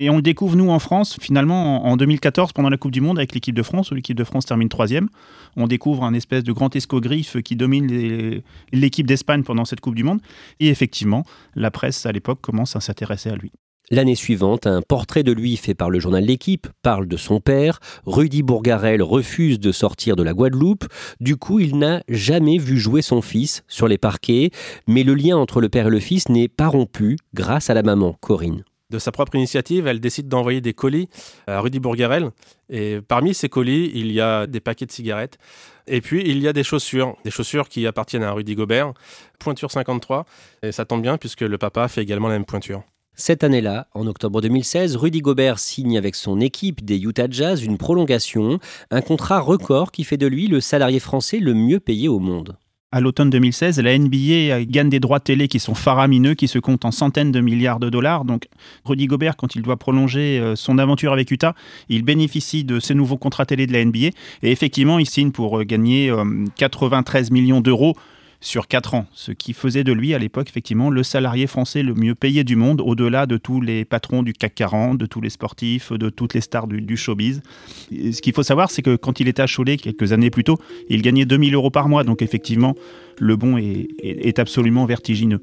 Et 0.03 0.09
on 0.09 0.17
le 0.17 0.23
découvre, 0.23 0.57
nous, 0.57 0.71
en 0.71 0.79
France, 0.79 1.19
finalement, 1.21 1.85
en 1.85 1.99
2014, 1.99 2.55
pendant 2.55 2.71
la 2.71 2.79
Coupe 2.79 2.91
du 2.91 3.03
Monde, 3.03 3.19
avec 3.19 3.35
l'équipe 3.35 3.55
de 3.55 3.63
France, 3.63 3.91
où 3.91 3.95
l'équipe 3.95 4.17
de 4.17 4.25
France 4.25 4.47
termine 4.47 4.71
troisième. 4.71 5.11
On 5.59 5.67
découvre 5.67 6.05
un 6.05 6.15
espèce 6.15 6.43
de 6.43 6.53
grand 6.53 6.75
escogriffe 6.75 7.41
qui 7.43 7.55
domine 7.55 8.43
l'équipe 8.73 9.07
d'Espagne 9.07 9.43
pendant 9.43 9.67
cette 9.67 9.81
Coupe 9.81 9.95
du 9.95 10.03
Monde. 10.03 10.21
Et 10.59 10.69
effectivement, 10.69 11.25
la 11.55 11.71
presse, 11.71 12.07
à 12.07 12.13
l'époque, 12.13 12.41
commence 12.41 12.77
à 12.77 12.81
s'intéresser 12.81 13.29
à 13.29 13.37
lui. 13.37 13.53
L'année 13.91 14.15
suivante, 14.15 14.67
un 14.67 14.81
portrait 14.81 15.23
de 15.23 15.33
lui 15.33 15.57
fait 15.57 15.75
par 15.75 15.91
le 15.91 16.01
journal 16.01 16.25
L'équipe 16.25 16.69
parle 16.81 17.07
de 17.07 17.19
son 17.19 17.41
père. 17.41 17.81
Rudy 18.07 18.43
Bourgarel 18.43 19.03
refuse 19.03 19.61
de 19.61 19.73
sortir 19.73 20.17
de 20.17 20.23
la 20.23 20.33
Guadeloupe. 20.33 20.87
Du 21.21 21.37
coup, 21.37 21.61
il 21.61 21.77
n'a 21.77 22.03
jamais 22.09 22.57
vu 22.57 22.79
jouer 22.79 23.03
son 23.03 23.21
fils 23.21 23.65
sur 23.69 23.87
les 23.87 23.99
parquets. 23.99 24.51
Mais 24.87 25.03
le 25.03 25.15
lien 25.15 25.37
entre 25.37 25.61
le 25.61 25.69
père 25.69 25.89
et 25.89 25.91
le 25.91 26.01
fils 26.01 26.31
n'est 26.31 26.49
pas 26.49 26.69
rompu 26.69 27.19
grâce 27.35 27.69
à 27.69 27.75
la 27.75 27.83
maman, 27.83 28.17
Corinne 28.21 28.63
de 28.91 28.99
sa 28.99 29.13
propre 29.13 29.35
initiative, 29.37 29.87
elle 29.87 30.01
décide 30.01 30.29
d'envoyer 30.29 30.61
des 30.61 30.75
colis 30.75 31.09
à 31.47 31.61
Rudy 31.61 31.81
Bourgarel. 31.81 32.31
Et 32.69 33.01
parmi 33.07 33.35
ces 33.35 33.49
colis, 33.49 33.91
il 33.95 34.13
y 34.13 34.21
a 34.21 34.47
des 34.47 34.61
paquets 34.61 34.87
de 34.87 34.93
cigarettes. 34.93 35.39
Et 35.87 36.01
puis, 36.01 36.23
il 36.25 36.39
y 36.39 36.49
a 36.49 36.53
des 36.53 36.63
chaussures, 36.63 37.17
des 37.25 37.31
chaussures 37.31 37.69
qui 37.69 37.87
appartiennent 37.87 38.23
à 38.23 38.33
Rudy 38.33 38.55
Gobert, 38.55 38.93
pointure 39.39 39.71
53. 39.71 40.25
Et 40.63 40.73
ça 40.73 40.85
tombe 40.85 41.03
bien 41.03 41.17
puisque 41.17 41.41
le 41.41 41.59
papa 41.59 41.89
fait 41.89 42.03
également 42.03 42.29
la 42.29 42.35
même 42.35 42.45
pointure. 42.45 42.83
Cette 43.15 43.45
année-là, 43.45 43.87
en 43.93 44.07
octobre 44.07 44.41
2016, 44.41 44.97
Rudy 44.97 45.21
Gobert 45.21 45.59
signe 45.59 45.99
avec 45.99 46.15
son 46.15 46.41
équipe 46.41 46.85
des 46.85 46.99
Utah 46.99 47.27
Jazz 47.29 47.63
une 47.63 47.77
prolongation, 47.77 48.59
un 48.91 49.03
contrat 49.03 49.41
record 49.41 49.93
qui 49.93 50.05
fait 50.05 50.17
de 50.17 50.27
lui 50.27 50.47
le 50.47 50.61
salarié 50.61 51.01
français 51.01 51.39
le 51.39 51.53
mieux 51.53 51.81
payé 51.81 52.09
au 52.09 52.19
monde 52.19 52.57
à 52.93 53.01
l'automne 53.01 53.31
2016, 53.31 53.81
la 53.81 53.97
NBA 53.97 54.65
gagne 54.65 54.89
des 54.89 54.99
droits 54.99 55.21
télé 55.21 55.47
qui 55.47 55.61
sont 55.61 55.75
faramineux, 55.75 56.35
qui 56.35 56.49
se 56.49 56.59
comptent 56.59 56.85
en 56.85 56.91
centaines 56.91 57.31
de 57.31 57.41
milliards 57.41 57.79
de 57.79 57.89
dollars. 57.89 58.25
Donc, 58.25 58.49
Rudy 58.85 59.07
Gobert, 59.07 59.37
quand 59.37 59.55
il 59.55 59.63
doit 59.63 59.77
prolonger 59.77 60.41
euh, 60.41 60.57
son 60.57 60.77
aventure 60.79 61.13
avec 61.13 61.31
Utah, 61.31 61.55
il 61.89 62.03
bénéficie 62.03 62.65
de 62.65 62.81
ces 62.81 62.95
nouveaux 62.95 63.17
contrats 63.17 63.47
télé 63.47 63.69
de 63.69 63.73
la 63.73 63.85
NBA. 63.85 64.09
Et 64.43 64.51
effectivement, 64.51 64.99
il 64.99 65.09
signe 65.09 65.31
pour 65.31 65.61
euh, 65.61 65.65
gagner 65.65 66.13
93 66.57 67.31
euh, 67.31 67.35
millions 67.35 67.61
d'euros 67.61 67.95
sur 68.41 68.69
4 68.69 68.95
ans, 68.95 69.07
ce 69.13 69.33
qui 69.33 69.53
faisait 69.53 69.85
de 69.85 69.93
lui 69.93 70.15
à 70.15 70.19
l'époque 70.19 70.49
effectivement 70.49 70.91
le 70.91 71.03
salarié 71.03 71.47
français 71.47 71.83
le 71.83 71.95
mieux 71.95 72.15
payé 72.15 72.45
du 72.45 72.57
monde, 72.57 72.81
au-delà 72.81 73.27
de 73.27 73.37
tous 73.37 73.61
les 73.61 73.85
patrons 73.85 74.23
du 74.23 74.33
CAC 74.33 74.55
40, 74.55 74.99
de 74.99 75.07
tous 75.07 75.21
les 75.21 75.31
sportifs, 75.31 75.93
de 75.93 76.09
toutes 76.09 76.35
les 76.35 76.41
stars 76.41 76.67
du, 76.67 76.97
showbiz. 76.97 77.43
ce 77.91 78.21
qu'il 78.21 78.33
faut 78.33 78.43
savoir, 78.43 78.71
c'est 78.71 78.83
que 78.83 78.97
quand 78.97 79.21
il 79.21 79.29
était 79.29 79.43
à 79.43 79.47
Cholet 79.47 79.77
quelques 79.77 80.13
années 80.13 80.31
plus 80.31 80.45
tôt, 80.45 80.59
il 80.89 81.03
gagnait 81.03 81.25
2000 81.25 81.55
euros 81.55 81.71
par 81.71 81.89
mois, 81.89 82.05
donc 82.05 82.23
effectivement, 82.23 82.75
le 83.19 83.37
bon 83.37 83.59
est 83.59 84.39
absolument 84.39 84.87
vertigineux. 84.87 85.41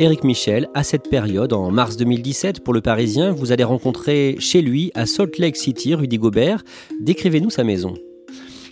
Éric 0.00 0.24
Michel, 0.24 0.68
à 0.72 0.82
cette 0.82 1.10
période, 1.10 1.52
en 1.52 1.70
mars 1.70 1.98
2017, 1.98 2.64
pour 2.64 2.72
le 2.72 2.80
Parisien, 2.80 3.32
vous 3.32 3.52
allez 3.52 3.64
rencontrer 3.64 4.36
chez 4.38 4.62
lui, 4.62 4.90
à 4.94 5.04
Salt 5.04 5.38
Lake 5.38 5.56
City, 5.56 5.94
Rudy 5.94 6.16
Gobert. 6.16 6.64
Décrivez-nous 7.00 7.50
sa 7.50 7.64
maison. 7.64 7.92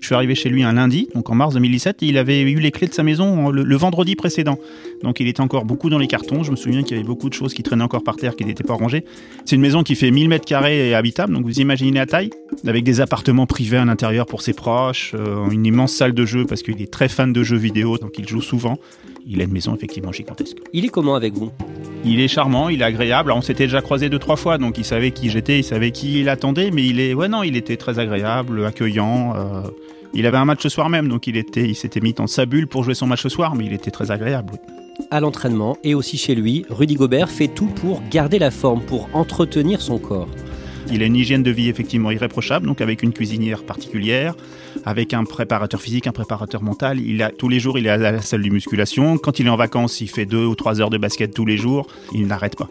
Je 0.00 0.06
suis 0.06 0.14
arrivé 0.14 0.34
chez 0.34 0.48
lui 0.48 0.62
un 0.62 0.72
lundi, 0.72 1.08
donc 1.14 1.30
en 1.30 1.34
mars 1.34 1.54
2017, 1.54 2.02
et 2.02 2.06
il 2.06 2.18
avait 2.18 2.40
eu 2.42 2.58
les 2.58 2.70
clés 2.70 2.86
de 2.86 2.94
sa 2.94 3.02
maison 3.02 3.50
le, 3.50 3.76
vendredi 3.76 4.16
précédent. 4.16 4.58
Donc 5.02 5.20
il 5.20 5.28
était 5.28 5.40
encore 5.40 5.64
beaucoup 5.64 5.90
dans 5.90 5.98
les 5.98 6.06
cartons. 6.06 6.42
Je 6.42 6.50
me 6.50 6.56
souviens 6.56 6.82
qu'il 6.82 6.96
y 6.96 7.00
avait 7.00 7.06
beaucoup 7.06 7.28
de 7.28 7.34
choses 7.34 7.54
qui 7.54 7.62
traînaient 7.62 7.84
encore 7.84 8.02
par 8.02 8.16
terre 8.16 8.36
qui 8.36 8.44
n'étaient 8.44 8.64
pas 8.64 8.74
rangées. 8.74 9.04
C'est 9.44 9.56
une 9.56 9.62
maison 9.62 9.82
qui 9.82 9.94
fait 9.94 10.10
1000 10.10 10.28
mètres 10.28 10.44
carrés 10.44 10.90
et 10.90 10.94
habitable, 10.94 11.34
donc 11.34 11.44
vous 11.44 11.60
imaginez 11.60 11.98
la 11.98 12.06
taille, 12.06 12.30
avec 12.66 12.84
des 12.84 13.00
appartements 13.00 13.46
privés 13.46 13.78
à 13.78 13.84
l'intérieur 13.84 14.26
pour 14.26 14.42
ses 14.42 14.52
proches, 14.52 15.12
euh, 15.14 15.48
une 15.50 15.66
immense 15.66 15.92
salle 15.92 16.12
de 16.12 16.24
jeu 16.24 16.44
parce 16.46 16.62
qu'il 16.62 16.80
est 16.82 16.92
très 16.92 17.08
fan 17.08 17.32
de 17.32 17.42
jeux 17.42 17.56
vidéo, 17.56 17.98
donc 17.98 18.18
il 18.18 18.28
joue 18.28 18.42
souvent. 18.42 18.78
Il 19.26 19.40
a 19.40 19.44
une 19.44 19.52
maison 19.52 19.74
effectivement 19.74 20.12
gigantesque. 20.12 20.56
Il 20.72 20.84
est 20.84 20.88
comment 20.88 21.14
avec 21.14 21.34
vous? 21.34 21.50
Il 22.04 22.20
est 22.20 22.28
charmant, 22.28 22.68
il 22.68 22.80
est 22.80 22.84
agréable. 22.84 23.32
on 23.32 23.42
s'était 23.42 23.64
déjà 23.64 23.80
croisé 23.80 24.08
deux 24.08 24.18
trois 24.18 24.36
fois, 24.36 24.58
donc 24.58 24.78
il 24.78 24.84
savait 24.84 25.10
qui 25.10 25.30
j'étais, 25.30 25.58
il 25.58 25.64
savait 25.64 25.90
qui 25.90 26.20
il 26.20 26.28
attendait, 26.28 26.70
mais 26.70 26.84
il 26.86 27.00
est, 27.00 27.12
ouais 27.14 27.28
non, 27.28 27.42
il 27.42 27.56
était 27.56 27.76
très 27.76 27.98
agréable, 27.98 28.64
accueillant. 28.64 29.34
Euh, 29.36 29.62
il 30.14 30.26
avait 30.26 30.38
un 30.38 30.44
match 30.44 30.62
ce 30.62 30.68
soir 30.68 30.88
même, 30.88 31.08
donc 31.08 31.26
il, 31.26 31.36
était, 31.36 31.68
il 31.68 31.74
s'était 31.74 32.00
mis 32.00 32.14
en 32.18 32.26
sa 32.26 32.46
bulle 32.46 32.66
pour 32.66 32.84
jouer 32.84 32.94
son 32.94 33.06
match 33.06 33.22
ce 33.22 33.28
soir, 33.28 33.54
mais 33.54 33.66
il 33.66 33.72
était 33.72 33.90
très 33.90 34.10
agréable. 34.10 34.54
À 35.10 35.20
l'entraînement 35.20 35.76
et 35.84 35.94
aussi 35.94 36.16
chez 36.16 36.34
lui, 36.34 36.64
Rudy 36.70 36.94
Gobert 36.94 37.30
fait 37.30 37.48
tout 37.48 37.66
pour 37.66 38.02
garder 38.10 38.38
la 38.38 38.50
forme, 38.50 38.80
pour 38.80 39.08
entretenir 39.12 39.80
son 39.80 39.98
corps. 39.98 40.28
Il 40.90 41.02
a 41.02 41.06
une 41.06 41.16
hygiène 41.16 41.42
de 41.42 41.50
vie 41.50 41.68
effectivement 41.68 42.10
irréprochable, 42.10 42.66
donc 42.66 42.80
avec 42.80 43.02
une 43.02 43.12
cuisinière 43.12 43.62
particulière, 43.62 44.34
avec 44.84 45.12
un 45.12 45.24
préparateur 45.24 45.80
physique, 45.82 46.06
un 46.06 46.12
préparateur 46.12 46.62
mental. 46.62 46.98
Il 47.00 47.22
a, 47.22 47.30
tous 47.30 47.48
les 47.48 47.60
jours, 47.60 47.78
il 47.78 47.86
est 47.86 47.90
à 47.90 47.96
la 47.98 48.20
salle 48.22 48.42
de 48.42 48.48
musculation. 48.48 49.18
Quand 49.18 49.38
il 49.38 49.46
est 49.46 49.50
en 49.50 49.56
vacances, 49.56 50.00
il 50.00 50.08
fait 50.08 50.26
deux 50.26 50.44
ou 50.44 50.54
trois 50.54 50.80
heures 50.80 50.90
de 50.90 50.98
basket 50.98 51.34
tous 51.34 51.44
les 51.44 51.56
jours. 51.56 51.86
Il 52.12 52.26
n'arrête 52.26 52.56
pas 52.56 52.68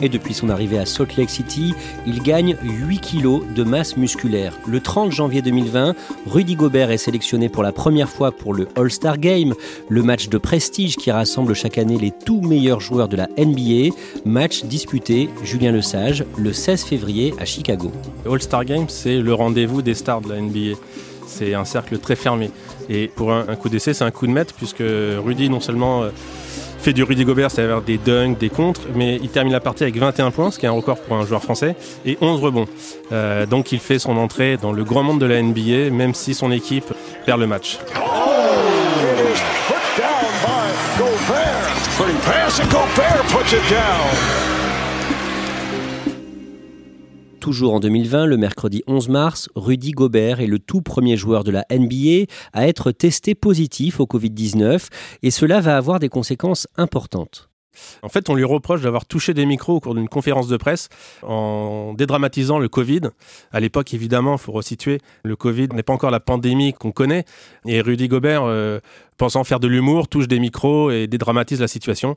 et 0.00 0.08
depuis 0.08 0.34
son 0.34 0.48
arrivée 0.48 0.78
à 0.78 0.86
Salt 0.86 1.16
Lake 1.16 1.30
City, 1.30 1.74
il 2.06 2.22
gagne 2.22 2.56
8 2.62 3.00
kilos 3.00 3.42
de 3.54 3.62
masse 3.62 3.96
musculaire. 3.96 4.54
Le 4.66 4.80
30 4.80 5.12
janvier 5.12 5.42
2020, 5.42 5.94
Rudy 6.26 6.56
Gobert 6.56 6.90
est 6.90 6.98
sélectionné 6.98 7.48
pour 7.48 7.62
la 7.62 7.72
première 7.72 8.08
fois 8.08 8.32
pour 8.32 8.54
le 8.54 8.68
All-Star 8.76 9.18
Game, 9.18 9.54
le 9.88 10.02
match 10.02 10.28
de 10.28 10.38
prestige 10.38 10.96
qui 10.96 11.10
rassemble 11.10 11.54
chaque 11.54 11.78
année 11.78 11.98
les 11.98 12.10
tout 12.10 12.40
meilleurs 12.40 12.80
joueurs 12.80 13.08
de 13.08 13.16
la 13.16 13.28
NBA, 13.38 13.94
match 14.24 14.64
disputé, 14.64 15.28
Julien 15.42 15.72
Lesage, 15.72 16.24
le 16.38 16.52
16 16.52 16.84
février 16.84 17.34
à 17.38 17.44
Chicago. 17.44 17.90
All-Star 18.30 18.64
Game, 18.64 18.88
c'est 18.88 19.18
le 19.18 19.34
rendez-vous 19.34 19.82
des 19.82 19.94
stars 19.94 20.20
de 20.20 20.30
la 20.30 20.40
NBA. 20.40 20.78
C'est 21.26 21.54
un 21.54 21.64
cercle 21.64 21.98
très 21.98 22.16
fermé. 22.16 22.50
Et 22.88 23.08
pour 23.08 23.32
un, 23.32 23.44
coup 23.54 23.68
d'essai, 23.68 23.94
c'est 23.94 24.04
un 24.04 24.10
coup 24.10 24.26
de 24.26 24.32
maître, 24.32 24.54
puisque 24.54 24.82
Rudy, 24.82 25.48
non 25.48 25.60
seulement... 25.60 26.04
Fait 26.82 26.94
du 26.94 27.02
Rudy 27.02 27.26
Gobert, 27.26 27.50
c'est-à-dire 27.50 27.82
des 27.82 27.98
dunks, 27.98 28.38
des 28.38 28.48
contres, 28.48 28.80
mais 28.94 29.16
il 29.16 29.28
termine 29.28 29.52
la 29.52 29.60
partie 29.60 29.82
avec 29.82 29.98
21 29.98 30.30
points, 30.30 30.50
ce 30.50 30.58
qui 30.58 30.64
est 30.64 30.68
un 30.68 30.72
record 30.72 30.98
pour 30.98 31.16
un 31.16 31.26
joueur 31.26 31.42
français, 31.42 31.76
et 32.06 32.16
11 32.22 32.40
rebonds. 32.40 32.66
Euh, 33.12 33.44
donc 33.44 33.70
il 33.72 33.80
fait 33.80 33.98
son 33.98 34.16
entrée 34.16 34.56
dans 34.56 34.72
le 34.72 34.82
grand 34.82 35.02
monde 35.02 35.20
de 35.20 35.26
la 35.26 35.42
NBA, 35.42 35.90
même 35.90 36.14
si 36.14 36.32
son 36.32 36.50
équipe 36.50 36.92
perd 37.26 37.38
le 37.38 37.46
match. 37.46 37.78
Toujours 47.40 47.72
en 47.72 47.80
2020, 47.80 48.26
le 48.26 48.36
mercredi 48.36 48.82
11 48.86 49.08
mars, 49.08 49.48
Rudy 49.54 49.92
Gobert 49.92 50.40
est 50.40 50.46
le 50.46 50.58
tout 50.58 50.82
premier 50.82 51.16
joueur 51.16 51.42
de 51.42 51.50
la 51.50 51.64
NBA 51.70 52.30
à 52.52 52.68
être 52.68 52.92
testé 52.92 53.34
positif 53.34 53.98
au 53.98 54.04
Covid-19 54.04 54.88
et 55.22 55.30
cela 55.30 55.60
va 55.60 55.78
avoir 55.78 56.00
des 56.00 56.10
conséquences 56.10 56.68
importantes. 56.76 57.49
En 58.02 58.08
fait, 58.08 58.28
on 58.28 58.34
lui 58.34 58.44
reproche 58.44 58.80
d'avoir 58.80 59.06
touché 59.06 59.34
des 59.34 59.46
micros 59.46 59.76
au 59.76 59.80
cours 59.80 59.94
d'une 59.94 60.08
conférence 60.08 60.48
de 60.48 60.56
presse 60.56 60.88
en 61.22 61.94
dédramatisant 61.94 62.58
le 62.58 62.68
Covid. 62.68 63.02
À 63.52 63.60
l'époque, 63.60 63.94
évidemment, 63.94 64.34
il 64.34 64.38
faut 64.38 64.52
resituer, 64.52 64.98
le 65.22 65.36
Covid 65.36 65.68
n'est 65.68 65.82
pas 65.82 65.92
encore 65.92 66.10
la 66.10 66.20
pandémie 66.20 66.72
qu'on 66.72 66.92
connaît. 66.92 67.24
Et 67.66 67.80
Rudy 67.80 68.08
Gobert, 68.08 68.42
euh, 68.44 68.80
pensant 69.20 69.44
faire 69.44 69.60
de 69.60 69.68
l'humour, 69.68 70.08
touche 70.08 70.28
des 70.28 70.38
micros 70.38 70.90
et 70.90 71.06
dédramatise 71.06 71.60
la 71.60 71.68
situation. 71.68 72.14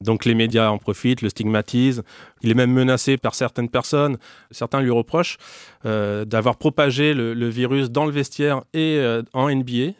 Donc 0.00 0.24
les 0.24 0.34
médias 0.34 0.70
en 0.70 0.78
profitent, 0.78 1.20
le 1.20 1.28
stigmatisent. 1.28 2.02
Il 2.42 2.50
est 2.50 2.54
même 2.54 2.72
menacé 2.72 3.16
par 3.16 3.34
certaines 3.34 3.68
personnes. 3.68 4.18
Certains 4.52 4.80
lui 4.80 4.90
reprochent 4.90 5.36
euh, 5.84 6.24
d'avoir 6.24 6.56
propagé 6.56 7.12
le, 7.12 7.48
virus 7.48 7.90
dans 7.90 8.06
le 8.06 8.12
vestiaire 8.12 8.62
et 8.72 8.98
euh, 8.98 9.22
en 9.32 9.50
NBA. 9.50 9.94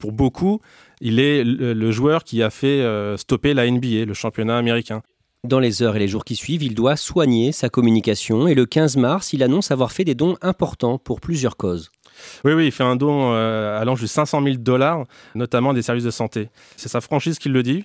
Pour 0.00 0.12
beaucoup, 0.12 0.62
il 1.00 1.18
est 1.18 1.44
le, 1.44 1.90
joueur 1.90 2.24
qui 2.24 2.42
a 2.42 2.50
fait 2.50 2.82
euh, 2.82 3.16
stopper 3.16 3.54
la 3.54 3.70
NBA, 3.70 4.04
le 4.06 4.14
championnat 4.14 4.56
américain. 4.56 5.02
Dans 5.42 5.58
les 5.58 5.82
heures 5.82 5.96
et 5.96 5.98
les 5.98 6.08
jours 6.08 6.24
qui 6.24 6.36
suivent, 6.36 6.62
il 6.62 6.74
doit 6.74 6.96
soigner 6.96 7.50
sa 7.52 7.70
communication 7.70 8.46
et 8.46 8.54
le 8.54 8.66
15 8.66 8.98
mars, 8.98 9.32
il 9.32 9.42
annonce 9.42 9.70
avoir 9.70 9.90
fait 9.90 10.04
des 10.04 10.14
dons 10.14 10.36
importants 10.42 10.98
pour 10.98 11.20
plusieurs 11.20 11.56
causes. 11.56 11.90
Oui, 12.44 12.52
oui, 12.52 12.66
il 12.66 12.72
fait 12.72 12.84
un 12.84 12.96
don 12.96 13.32
euh, 13.32 13.80
allant 13.80 13.96
jusqu'à 13.96 14.26
500 14.26 14.42
000 14.42 14.56
dollars, 14.56 15.06
notamment 15.34 15.72
des 15.72 15.80
services 15.80 16.04
de 16.04 16.10
santé. 16.10 16.50
C'est 16.76 16.90
sa 16.90 17.00
franchise 17.00 17.38
qui 17.38 17.48
le 17.48 17.62
dit. 17.62 17.84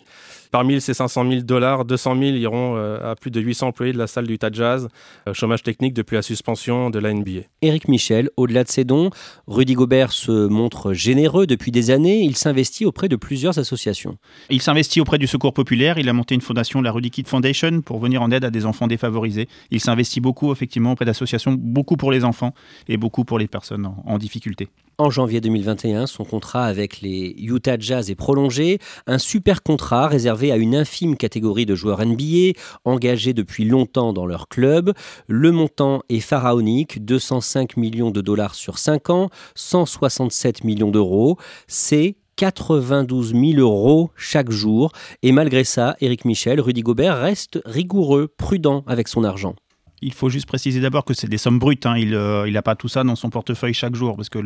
Parmi 0.52 0.80
ces 0.82 0.94
500 0.94 1.30
000 1.30 1.42
dollars, 1.42 1.86
200 1.86 2.16
000 2.18 2.24
iront 2.36 2.76
euh, 2.78 3.12
à 3.12 3.16
plus 3.16 3.32
de 3.32 3.40
800 3.42 3.68
employés 3.68 3.94
de 3.94 3.98
la 3.98 4.08
salle 4.08 4.28
du 4.28 4.34
Utah 4.34 4.50
Jazz, 4.52 4.88
euh, 5.28 5.34
chômage 5.34 5.64
technique 5.64 5.94
depuis 5.94 6.16
la 6.16 6.22
suspension 6.22 6.90
de 6.90 7.00
la 7.00 7.14
NBA. 7.14 7.42
Éric 7.62 7.88
Michel, 7.88 8.30
au-delà 8.38 8.64
de 8.64 8.70
ses 8.70 8.84
dons, 8.84 9.10
Rudy 9.48 9.74
Gobert 9.74 10.12
se 10.12 10.48
montre 10.48 10.94
généreux 10.94 11.48
depuis 11.48 11.72
des 11.72 11.92
années. 11.92 12.22
Il 12.24 12.36
s'investit 12.36 12.86
auprès 12.86 13.10
de 13.10 13.16
plusieurs 13.16 13.58
associations. 13.60 14.18
Il 14.50 14.62
s'investit 14.62 15.02
auprès 15.02 15.18
du 15.18 15.28
Secours 15.28 15.54
populaire. 15.54 15.98
Il 15.98 16.10
a 16.10 16.14
monté 16.14 16.36
une 16.36 16.42
fondation, 16.42 16.82
la 16.82 16.92
Rudy 16.92 17.12
Kid 17.12 17.28
Foundation, 17.28 17.82
pour 17.82 18.00
venir 18.00 18.22
en 18.22 18.32
aide 18.32 18.46
à 18.46 18.52
des 18.52 18.66
enfants 18.66 18.88
défavorisés. 18.88 19.48
Il 19.72 19.80
s'investit 19.80 20.22
beaucoup, 20.22 20.52
effectivement, 20.52 20.94
auprès 20.94 21.06
d'associations, 21.06 21.56
beaucoup 21.58 21.98
pour 21.98 22.12
les 22.12 22.24
enfants 22.24 22.54
et 22.88 22.98
beaucoup 22.98 23.24
pour 23.24 23.40
les 23.40 23.48
personnes 23.48 23.90
en 24.06 24.18
difficulté. 24.18 24.70
En 24.98 25.10
janvier 25.10 25.42
2021, 25.42 26.08
son 26.08 26.24
contrat 26.24 26.66
avec 26.66 27.02
les 27.02 27.36
Utah 27.38 27.76
Jazz 27.78 28.10
est 28.10 28.16
prolongé, 28.16 28.80
un 29.08 29.18
super 29.18 29.62
contrat 29.62 30.08
réservé 30.08 30.54
à 30.54 30.56
une 30.56 30.74
infime 30.74 31.18
catégorie 31.18 31.66
de 31.66 31.76
joueurs 31.76 32.06
NBA 32.06 32.58
engagés 32.86 33.34
depuis 33.34 33.66
longtemps 33.66 34.14
dans 34.14 34.26
leur 34.26 34.48
club. 34.48 34.94
Le 35.28 35.52
montant 35.52 36.02
est 36.08 36.22
pharaonique, 36.22 37.04
205 37.04 37.76
millions 37.76 38.10
de 38.10 38.22
dollars 38.22 38.56
sur 38.56 38.78
5 38.78 39.10
ans, 39.10 39.30
167 39.56 40.64
millions 40.64 40.92
d'euros. 40.92 41.38
C'est 41.68 42.16
92 42.38 43.34
000 43.34 43.44
euros 43.58 44.12
chaque 44.16 44.50
jour. 44.50 44.94
Et 45.24 45.34
malgré 45.34 45.66
ça, 45.66 45.98
Eric 46.00 46.24
Michel, 46.24 46.62
Rudy 46.62 46.84
Gobert 46.84 47.20
reste 47.20 47.60
rigoureux, 47.66 48.30
prudent 48.38 48.86
avec 48.88 49.10
son 49.10 49.26
argent 49.26 49.56
il 50.02 50.14
faut 50.14 50.30
juste 50.30 50.46
préciser 50.46 50.82
d'abord 50.82 51.06
que 51.06 51.14
c'est 51.14 51.28
des 51.28 51.38
sommes 51.38 51.58
brutes. 51.58 51.86
Hein. 51.86 51.98
Il 51.98 52.12
n'a 52.12 52.18
euh, 52.18 52.62
pas 52.62 52.76
tout 52.76 52.88
ça 52.88 53.04
dans 53.04 53.16
son 53.16 53.30
portefeuille 53.30 53.74
chaque 53.74 53.96
jour 53.96 54.16
parce 54.16 54.30
que 54.30 54.40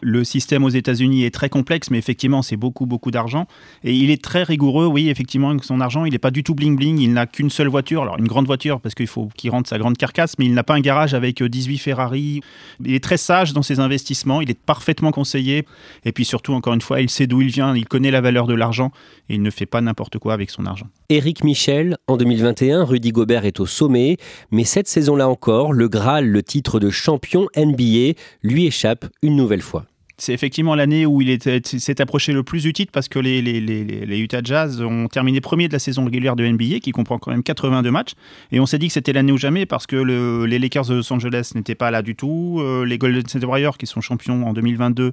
le 0.00 0.24
système 0.24 0.64
aux 0.64 0.68
États-Unis 0.68 1.24
est 1.24 1.34
très 1.34 1.48
complexe, 1.48 1.90
mais 1.90 1.98
effectivement, 1.98 2.42
c'est 2.42 2.56
beaucoup, 2.56 2.86
beaucoup 2.86 3.10
d'argent. 3.10 3.46
Et 3.82 3.94
il 3.94 4.10
est 4.10 4.22
très 4.22 4.42
rigoureux, 4.42 4.86
oui, 4.86 5.08
effectivement, 5.08 5.50
avec 5.50 5.64
son 5.64 5.80
argent. 5.80 6.04
Il 6.04 6.12
n'est 6.12 6.18
pas 6.18 6.30
du 6.30 6.44
tout 6.44 6.54
bling-bling. 6.54 6.98
Il 7.00 7.12
n'a 7.12 7.26
qu'une 7.26 7.50
seule 7.50 7.68
voiture. 7.68 8.02
Alors, 8.02 8.18
une 8.18 8.28
grande 8.28 8.46
voiture 8.46 8.80
parce 8.80 8.94
qu'il 8.94 9.08
faut 9.08 9.28
qu'il 9.36 9.50
rentre 9.50 9.68
sa 9.68 9.78
grande 9.78 9.96
carcasse, 9.96 10.38
mais 10.38 10.46
il 10.46 10.54
n'a 10.54 10.62
pas 10.62 10.74
un 10.74 10.80
garage 10.80 11.12
avec 11.12 11.42
18 11.42 11.74
euh, 11.74 11.78
Ferrari. 11.78 12.40
Il 12.84 12.94
est 12.94 13.02
très 13.02 13.16
sage 13.16 13.52
dans 13.52 13.62
ses 13.62 13.80
investissements. 13.80 14.40
Il 14.40 14.50
est 14.50 14.58
parfaitement 14.58 15.10
conseillé. 15.10 15.66
Et 16.04 16.12
puis 16.12 16.24
surtout, 16.24 16.54
encore 16.54 16.74
une 16.74 16.80
fois, 16.80 17.00
il 17.00 17.10
sait 17.10 17.26
d'où 17.26 17.40
il 17.40 17.48
vient. 17.48 17.74
Il 17.74 17.86
connaît 17.86 18.10
la 18.10 18.20
valeur 18.20 18.46
de 18.46 18.54
l'argent 18.54 18.92
et 19.28 19.34
il 19.34 19.42
ne 19.42 19.50
fait 19.50 19.66
pas 19.66 19.80
n'importe 19.80 20.18
quoi 20.18 20.34
avec 20.34 20.50
son 20.50 20.66
argent. 20.66 20.86
Éric 21.08 21.42
Michel, 21.42 21.96
en 22.06 22.16
2021, 22.16 22.84
Rudy 22.84 23.12
Gobert 23.12 23.44
est 23.44 23.60
au 23.60 23.66
sommet, 23.66 24.18
mais 24.50 24.64
cette 24.68 24.86
saison-là 24.86 25.28
encore, 25.28 25.72
le 25.72 25.88
Graal, 25.88 26.28
le 26.28 26.42
titre 26.42 26.78
de 26.78 26.90
champion 26.90 27.48
NBA, 27.56 28.12
lui 28.42 28.66
échappe 28.66 29.06
une 29.22 29.34
nouvelle 29.34 29.62
fois 29.62 29.86
c'est 30.18 30.32
effectivement 30.32 30.74
l'année 30.74 31.06
où 31.06 31.22
il 31.22 31.38
s'est 31.40 32.00
approché 32.00 32.32
le 32.32 32.42
plus 32.42 32.64
du 32.64 32.72
titre 32.72 32.90
parce 32.92 33.08
que 33.08 33.20
les, 33.20 34.18
Utah 34.18 34.40
Jazz 34.42 34.82
ont 34.82 35.06
terminé 35.06 35.40
premier 35.40 35.68
de 35.68 35.72
la 35.72 35.78
saison 35.78 36.04
régulière 36.04 36.34
de 36.34 36.44
NBA 36.44 36.80
qui 36.80 36.90
comprend 36.90 37.18
quand 37.18 37.30
même 37.30 37.44
82 37.44 37.88
matchs. 37.90 38.14
Et 38.50 38.58
on 38.58 38.66
s'est 38.66 38.78
dit 38.78 38.88
que 38.88 38.92
c'était 38.92 39.12
l'année 39.12 39.30
ou 39.30 39.38
jamais 39.38 39.64
parce 39.64 39.86
que 39.86 39.96
les 39.96 40.58
Lakers 40.58 40.86
de 40.86 40.94
Los 40.94 41.12
Angeles 41.12 41.52
n'étaient 41.54 41.76
pas 41.76 41.92
là 41.92 42.02
du 42.02 42.16
tout, 42.16 42.58
euh, 42.60 42.84
les 42.84 42.98
Golden 42.98 43.26
State 43.26 43.44
Warriors 43.44 43.78
qui 43.78 43.86
sont 43.86 44.00
champions 44.00 44.46
en 44.46 44.52
2022 44.52 45.12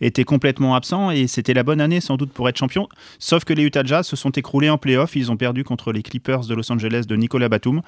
étaient 0.00 0.24
complètement 0.24 0.76
absents 0.76 1.10
et 1.10 1.26
c'était 1.26 1.54
la 1.54 1.64
bonne 1.64 1.80
année 1.80 2.00
sans 2.00 2.16
doute 2.16 2.32
pour 2.32 2.48
être 2.48 2.56
champion 2.56 2.88
sauf 3.18 3.44
que 3.44 3.52
les 3.52 3.64
Utah 3.64 3.82
Jazz 3.84 4.06
se 4.06 4.14
sont 4.14 4.30
écroulés 4.30 4.70
en 4.70 4.78
playoff, 4.78 5.16
ils 5.16 5.32
ont 5.32 5.36
perdu 5.36 5.64
contre 5.64 5.92
les 5.92 6.02
Clippers 6.02 6.46
de 6.46 6.54
Los 6.54 6.70
Angeles 6.70 7.04
de 7.08 7.16
Nicolas 7.16 7.48
Batum. 7.48 7.82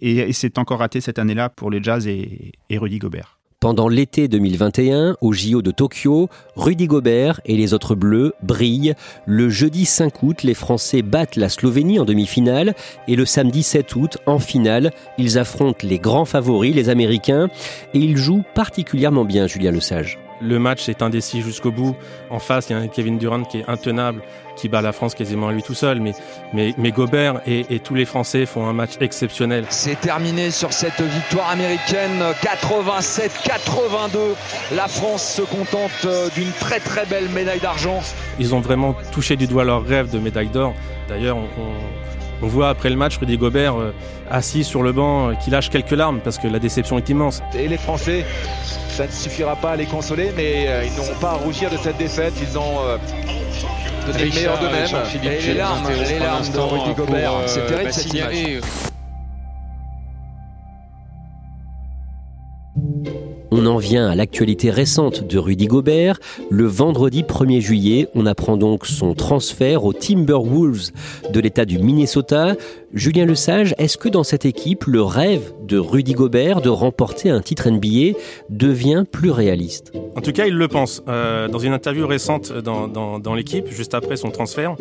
Et, 0.00 0.32
c'est 0.32 0.58
encore 0.58 0.78
raté 0.78 1.00
cette 1.00 1.18
année-là 1.18 1.48
pour 1.48 1.70
les 1.70 1.82
Jazz 1.82 2.06
et 2.06 2.52
Rudy 2.70 2.98
Gobert. 2.98 3.41
Pendant 3.62 3.86
l'été 3.86 4.26
2021, 4.26 5.18
au 5.20 5.32
JO 5.32 5.62
de 5.62 5.70
Tokyo, 5.70 6.28
Rudy 6.56 6.88
Gobert 6.88 7.40
et 7.44 7.56
les 7.56 7.74
autres 7.74 7.94
Bleus 7.94 8.32
brillent. 8.42 8.94
Le 9.24 9.50
jeudi 9.50 9.84
5 9.84 10.20
août, 10.24 10.42
les 10.42 10.54
Français 10.54 11.02
battent 11.02 11.36
la 11.36 11.48
Slovénie 11.48 12.00
en 12.00 12.04
demi-finale 12.04 12.74
et 13.06 13.14
le 13.14 13.24
samedi 13.24 13.62
7 13.62 13.94
août, 13.94 14.18
en 14.26 14.40
finale, 14.40 14.90
ils 15.16 15.38
affrontent 15.38 15.86
les 15.86 16.00
grands 16.00 16.24
favoris, 16.24 16.74
les 16.74 16.88
Américains, 16.88 17.46
et 17.94 18.00
ils 18.00 18.16
jouent 18.16 18.42
particulièrement 18.52 19.24
bien, 19.24 19.46
Julien 19.46 19.70
Lesage. 19.70 20.18
Le 20.42 20.58
match 20.58 20.88
est 20.88 21.02
indécis 21.02 21.40
jusqu'au 21.40 21.70
bout. 21.70 21.96
En 22.30 22.38
face, 22.38 22.68
il 22.68 22.72
y 22.72 22.74
a 22.74 22.78
un 22.78 22.88
Kevin 22.88 23.18
Durant 23.18 23.44
qui 23.44 23.58
est 23.58 23.68
intenable, 23.68 24.22
qui 24.56 24.68
bat 24.68 24.82
la 24.82 24.92
France 24.92 25.14
quasiment 25.14 25.48
à 25.48 25.52
lui 25.52 25.62
tout 25.62 25.74
seul. 25.74 26.00
Mais, 26.00 26.12
mais, 26.52 26.74
mais 26.78 26.90
Gobert 26.90 27.40
et, 27.46 27.66
et, 27.70 27.78
tous 27.78 27.94
les 27.94 28.04
Français 28.04 28.46
font 28.46 28.66
un 28.66 28.72
match 28.72 28.92
exceptionnel. 29.00 29.64
C'est 29.70 30.00
terminé 30.00 30.50
sur 30.50 30.72
cette 30.72 31.00
victoire 31.00 31.50
américaine 31.50 32.22
87-82. 32.42 34.18
La 34.74 34.88
France 34.88 35.22
se 35.22 35.42
contente 35.42 35.90
euh, 36.04 36.28
d'une 36.34 36.50
très 36.52 36.80
très 36.80 37.06
belle 37.06 37.28
médaille 37.28 37.60
d'argent. 37.60 38.00
Ils 38.38 38.54
ont 38.54 38.60
vraiment 38.60 38.94
touché 39.12 39.36
du 39.36 39.46
doigt 39.46 39.64
leur 39.64 39.84
rêve 39.84 40.10
de 40.10 40.18
médaille 40.18 40.48
d'or. 40.48 40.74
D'ailleurs, 41.08 41.36
on, 41.36 41.48
on, 41.60 41.72
on, 42.42 42.46
voit 42.46 42.68
après 42.68 42.90
le 42.90 42.96
match 42.96 43.18
Rudy 43.18 43.38
Gobert 43.38 43.76
euh, 43.76 43.92
assis 44.30 44.64
sur 44.64 44.82
le 44.82 44.92
banc 44.92 45.30
euh, 45.30 45.34
qui 45.34 45.50
lâche 45.50 45.70
quelques 45.70 45.90
larmes 45.92 46.20
parce 46.22 46.38
que 46.38 46.48
la 46.48 46.58
déception 46.58 46.98
est 46.98 47.08
immense. 47.08 47.42
Et 47.54 47.68
les 47.68 47.78
Français 47.78 48.24
ça 48.92 49.06
ne 49.06 49.10
suffira 49.10 49.56
pas 49.56 49.70
à 49.72 49.76
les 49.76 49.86
consoler, 49.86 50.32
mais 50.36 50.66
euh, 50.68 50.84
ils 50.84 50.94
n'auront 50.96 51.18
pas 51.18 51.30
à 51.30 51.36
rougir 51.36 51.70
de 51.70 51.78
cette 51.78 51.96
défaite. 51.96 52.34
Ils 52.42 52.58
ont 52.58 52.80
euh, 52.80 52.98
donné 54.06 54.24
le 54.26 54.30
meilleur 54.34 54.58
d'eux-mêmes. 54.58 55.02
Et 55.24 55.40
les 55.40 55.54
larmes, 55.54 55.88
les 55.88 56.18
larmes 56.18 56.50
de 56.50 56.58
Rudy 56.58 56.94
Gobert. 56.94 57.32
Euh, 57.32 57.46
C'est 57.46 57.66
terrible 57.66 57.92
cette 57.92 58.12
image. 58.12 58.60
On 63.54 63.66
en 63.66 63.76
vient 63.76 64.08
à 64.08 64.14
l'actualité 64.14 64.70
récente 64.70 65.26
de 65.26 65.36
Rudy 65.36 65.66
Gobert. 65.66 66.18
Le 66.48 66.64
vendredi 66.64 67.22
1er 67.22 67.60
juillet, 67.60 68.08
on 68.14 68.24
apprend 68.24 68.56
donc 68.56 68.86
son 68.86 69.12
transfert 69.12 69.84
aux 69.84 69.92
Timberwolves 69.92 70.90
de 71.30 71.38
l'État 71.38 71.66
du 71.66 71.78
Minnesota. 71.78 72.56
Julien 72.94 73.26
Lesage, 73.26 73.74
est-ce 73.76 73.98
que 73.98 74.08
dans 74.08 74.24
cette 74.24 74.46
équipe, 74.46 74.84
le 74.84 75.02
rêve 75.02 75.52
de 75.68 75.76
Rudy 75.76 76.14
Gobert 76.14 76.62
de 76.62 76.70
remporter 76.70 77.28
un 77.28 77.42
titre 77.42 77.68
NBA 77.68 78.18
devient 78.48 79.04
plus 79.12 79.30
réaliste? 79.30 79.92
En 80.14 80.20
tout 80.20 80.32
cas, 80.32 80.46
il 80.46 80.54
le 80.54 80.68
pense. 80.68 81.02
Euh, 81.08 81.48
dans 81.48 81.58
une 81.58 81.72
interview 81.72 82.06
récente 82.06 82.52
dans, 82.52 82.88
dans, 83.18 83.34
l'équipe, 83.34 83.68
juste 83.68 83.94
après 83.94 84.16
son 84.16 84.30
transfert, 84.30 84.76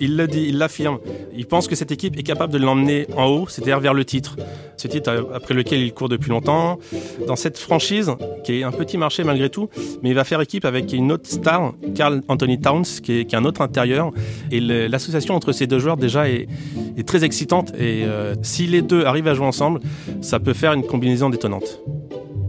il 0.00 0.16
le 0.16 0.26
dit, 0.26 0.46
il 0.48 0.58
l'affirme. 0.58 0.98
Il 1.34 1.46
pense 1.46 1.68
que 1.68 1.74
cette 1.74 1.90
équipe 1.90 2.18
est 2.18 2.22
capable 2.22 2.52
de 2.52 2.58
l'emmener 2.58 3.06
en 3.16 3.26
haut, 3.26 3.46
c'est-à-dire 3.48 3.80
vers 3.80 3.94
le 3.94 4.04
titre. 4.04 4.36
Ce 4.76 4.88
titre 4.88 5.28
après 5.34 5.54
lequel 5.54 5.80
il 5.80 5.92
court 5.94 6.08
depuis 6.08 6.30
longtemps. 6.30 6.78
Dans 7.26 7.36
cette 7.36 7.58
franchise, 7.58 8.12
qui 8.44 8.60
est 8.60 8.62
un 8.64 8.72
petit 8.72 8.98
marché 8.98 9.24
malgré 9.24 9.48
tout, 9.48 9.68
mais 10.02 10.10
il 10.10 10.14
va 10.14 10.24
faire 10.24 10.40
équipe 10.40 10.64
avec 10.64 10.92
une 10.92 11.12
autre 11.12 11.28
star, 11.28 11.72
Carl 11.94 12.20
Anthony 12.28 12.60
Towns, 12.60 12.84
qui 13.02 13.20
est, 13.20 13.24
qui 13.24 13.34
est 13.34 13.38
un 13.38 13.44
autre 13.44 13.62
intérieur. 13.62 14.10
Et 14.50 14.60
l'association 14.60 15.34
entre 15.34 15.52
ces 15.52 15.66
deux 15.66 15.78
joueurs 15.78 15.96
déjà 15.96 16.28
est, 16.28 16.46
est 16.96 17.08
très 17.08 17.24
excitante. 17.24 17.72
Et 17.78 18.04
euh, 18.04 18.34
si 18.42 18.66
les 18.66 18.82
deux 18.82 19.04
arrivent 19.04 19.28
à 19.28 19.34
jouer 19.34 19.46
ensemble, 19.46 19.80
ça 20.20 20.40
peut 20.40 20.54
faire 20.54 20.72
une 20.72 20.86
combinaison 20.86 21.30
détonnante. 21.30 21.80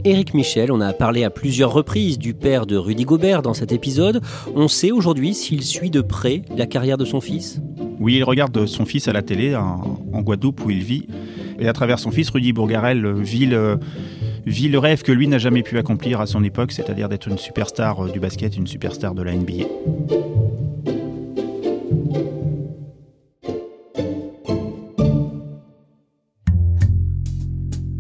Éric 0.05 0.35
Michel, 0.35 0.71
on 0.71 0.81
a 0.81 0.93
parlé 0.93 1.24
à 1.24 1.31
plusieurs 1.31 1.74
reprises 1.74 2.19
du 2.19 2.35
père 2.35 2.67
de 2.67 2.77
Rudy 2.77 3.05
Gobert 3.05 3.41
dans 3.41 3.55
cet 3.55 3.71
épisode. 3.71 4.21
On 4.55 4.67
sait 4.67 4.91
aujourd'hui 4.91 5.33
s'il 5.33 5.63
suit 5.63 5.89
de 5.89 6.01
près 6.01 6.43
la 6.55 6.67
carrière 6.67 7.00
de 7.00 7.05
son 7.05 7.21
fils 7.21 7.59
Oui, 8.00 8.17
il 8.17 8.24
regarde 8.24 8.67
son 8.67 8.85
fils 8.85 9.07
à 9.07 9.13
la 9.13 9.24
télé 9.24 9.55
en, 9.55 10.00
en 10.13 10.21
Guadeloupe 10.21 10.63
où 10.63 10.69
il 10.69 10.83
vit. 10.83 11.07
Et 11.57 11.67
à 11.67 11.74
travers 11.74 11.97
son 11.97 12.12
fils, 12.12 12.29
Rudy 12.29 12.53
Bourgarel 12.53 13.15
vit 13.15 13.47
le, 13.47 13.79
vit 14.45 14.69
le 14.69 14.77
rêve 14.77 15.01
que 15.01 15.12
lui 15.12 15.27
n'a 15.27 15.39
jamais 15.39 15.63
pu 15.63 15.79
accomplir 15.79 16.21
à 16.21 16.27
son 16.27 16.43
époque, 16.43 16.71
c'est-à-dire 16.71 17.09
d'être 17.09 17.27
une 17.27 17.39
superstar 17.39 18.05
du 18.12 18.19
basket, 18.19 18.55
une 18.57 18.67
superstar 18.67 19.15
de 19.15 19.24
la 19.24 19.33
NBA. 19.33 19.65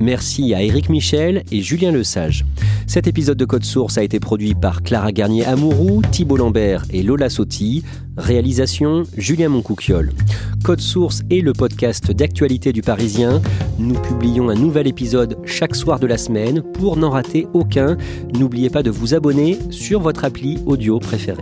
Merci 0.05 0.53
à 0.53 0.61
Éric 0.61 0.89
Michel 0.89 1.43
et 1.51 1.61
Julien 1.61 1.91
Lesage. 1.91 2.45
Cet 2.85 3.07
épisode 3.07 3.39
de 3.39 3.45
Code 3.45 3.63
Source 3.63 3.97
a 3.97 4.03
été 4.03 4.19
produit 4.19 4.53
par 4.53 4.83
Clara 4.83 5.11
Garnier-Amouroux, 5.11 6.03
Thibault 6.11 6.37
Lambert 6.37 6.85
et 6.91 7.01
Lola 7.01 7.27
Sotti. 7.27 7.83
Réalisation 8.15 9.01
Julien 9.17 9.49
Moncouquiole. 9.49 10.13
Code 10.63 10.79
Source 10.79 11.23
est 11.31 11.41
le 11.41 11.53
podcast 11.53 12.11
d'actualité 12.11 12.71
du 12.71 12.83
Parisien. 12.83 13.41
Nous 13.79 13.95
publions 13.95 14.49
un 14.49 14.55
nouvel 14.55 14.85
épisode 14.85 15.39
chaque 15.43 15.75
soir 15.75 15.99
de 15.99 16.05
la 16.05 16.19
semaine. 16.19 16.61
Pour 16.61 16.97
n'en 16.97 17.09
rater 17.09 17.47
aucun, 17.53 17.97
n'oubliez 18.37 18.69
pas 18.69 18.83
de 18.83 18.91
vous 18.91 19.15
abonner 19.15 19.57
sur 19.71 20.01
votre 20.01 20.23
appli 20.23 20.59
audio 20.67 20.99
préférée. 20.99 21.41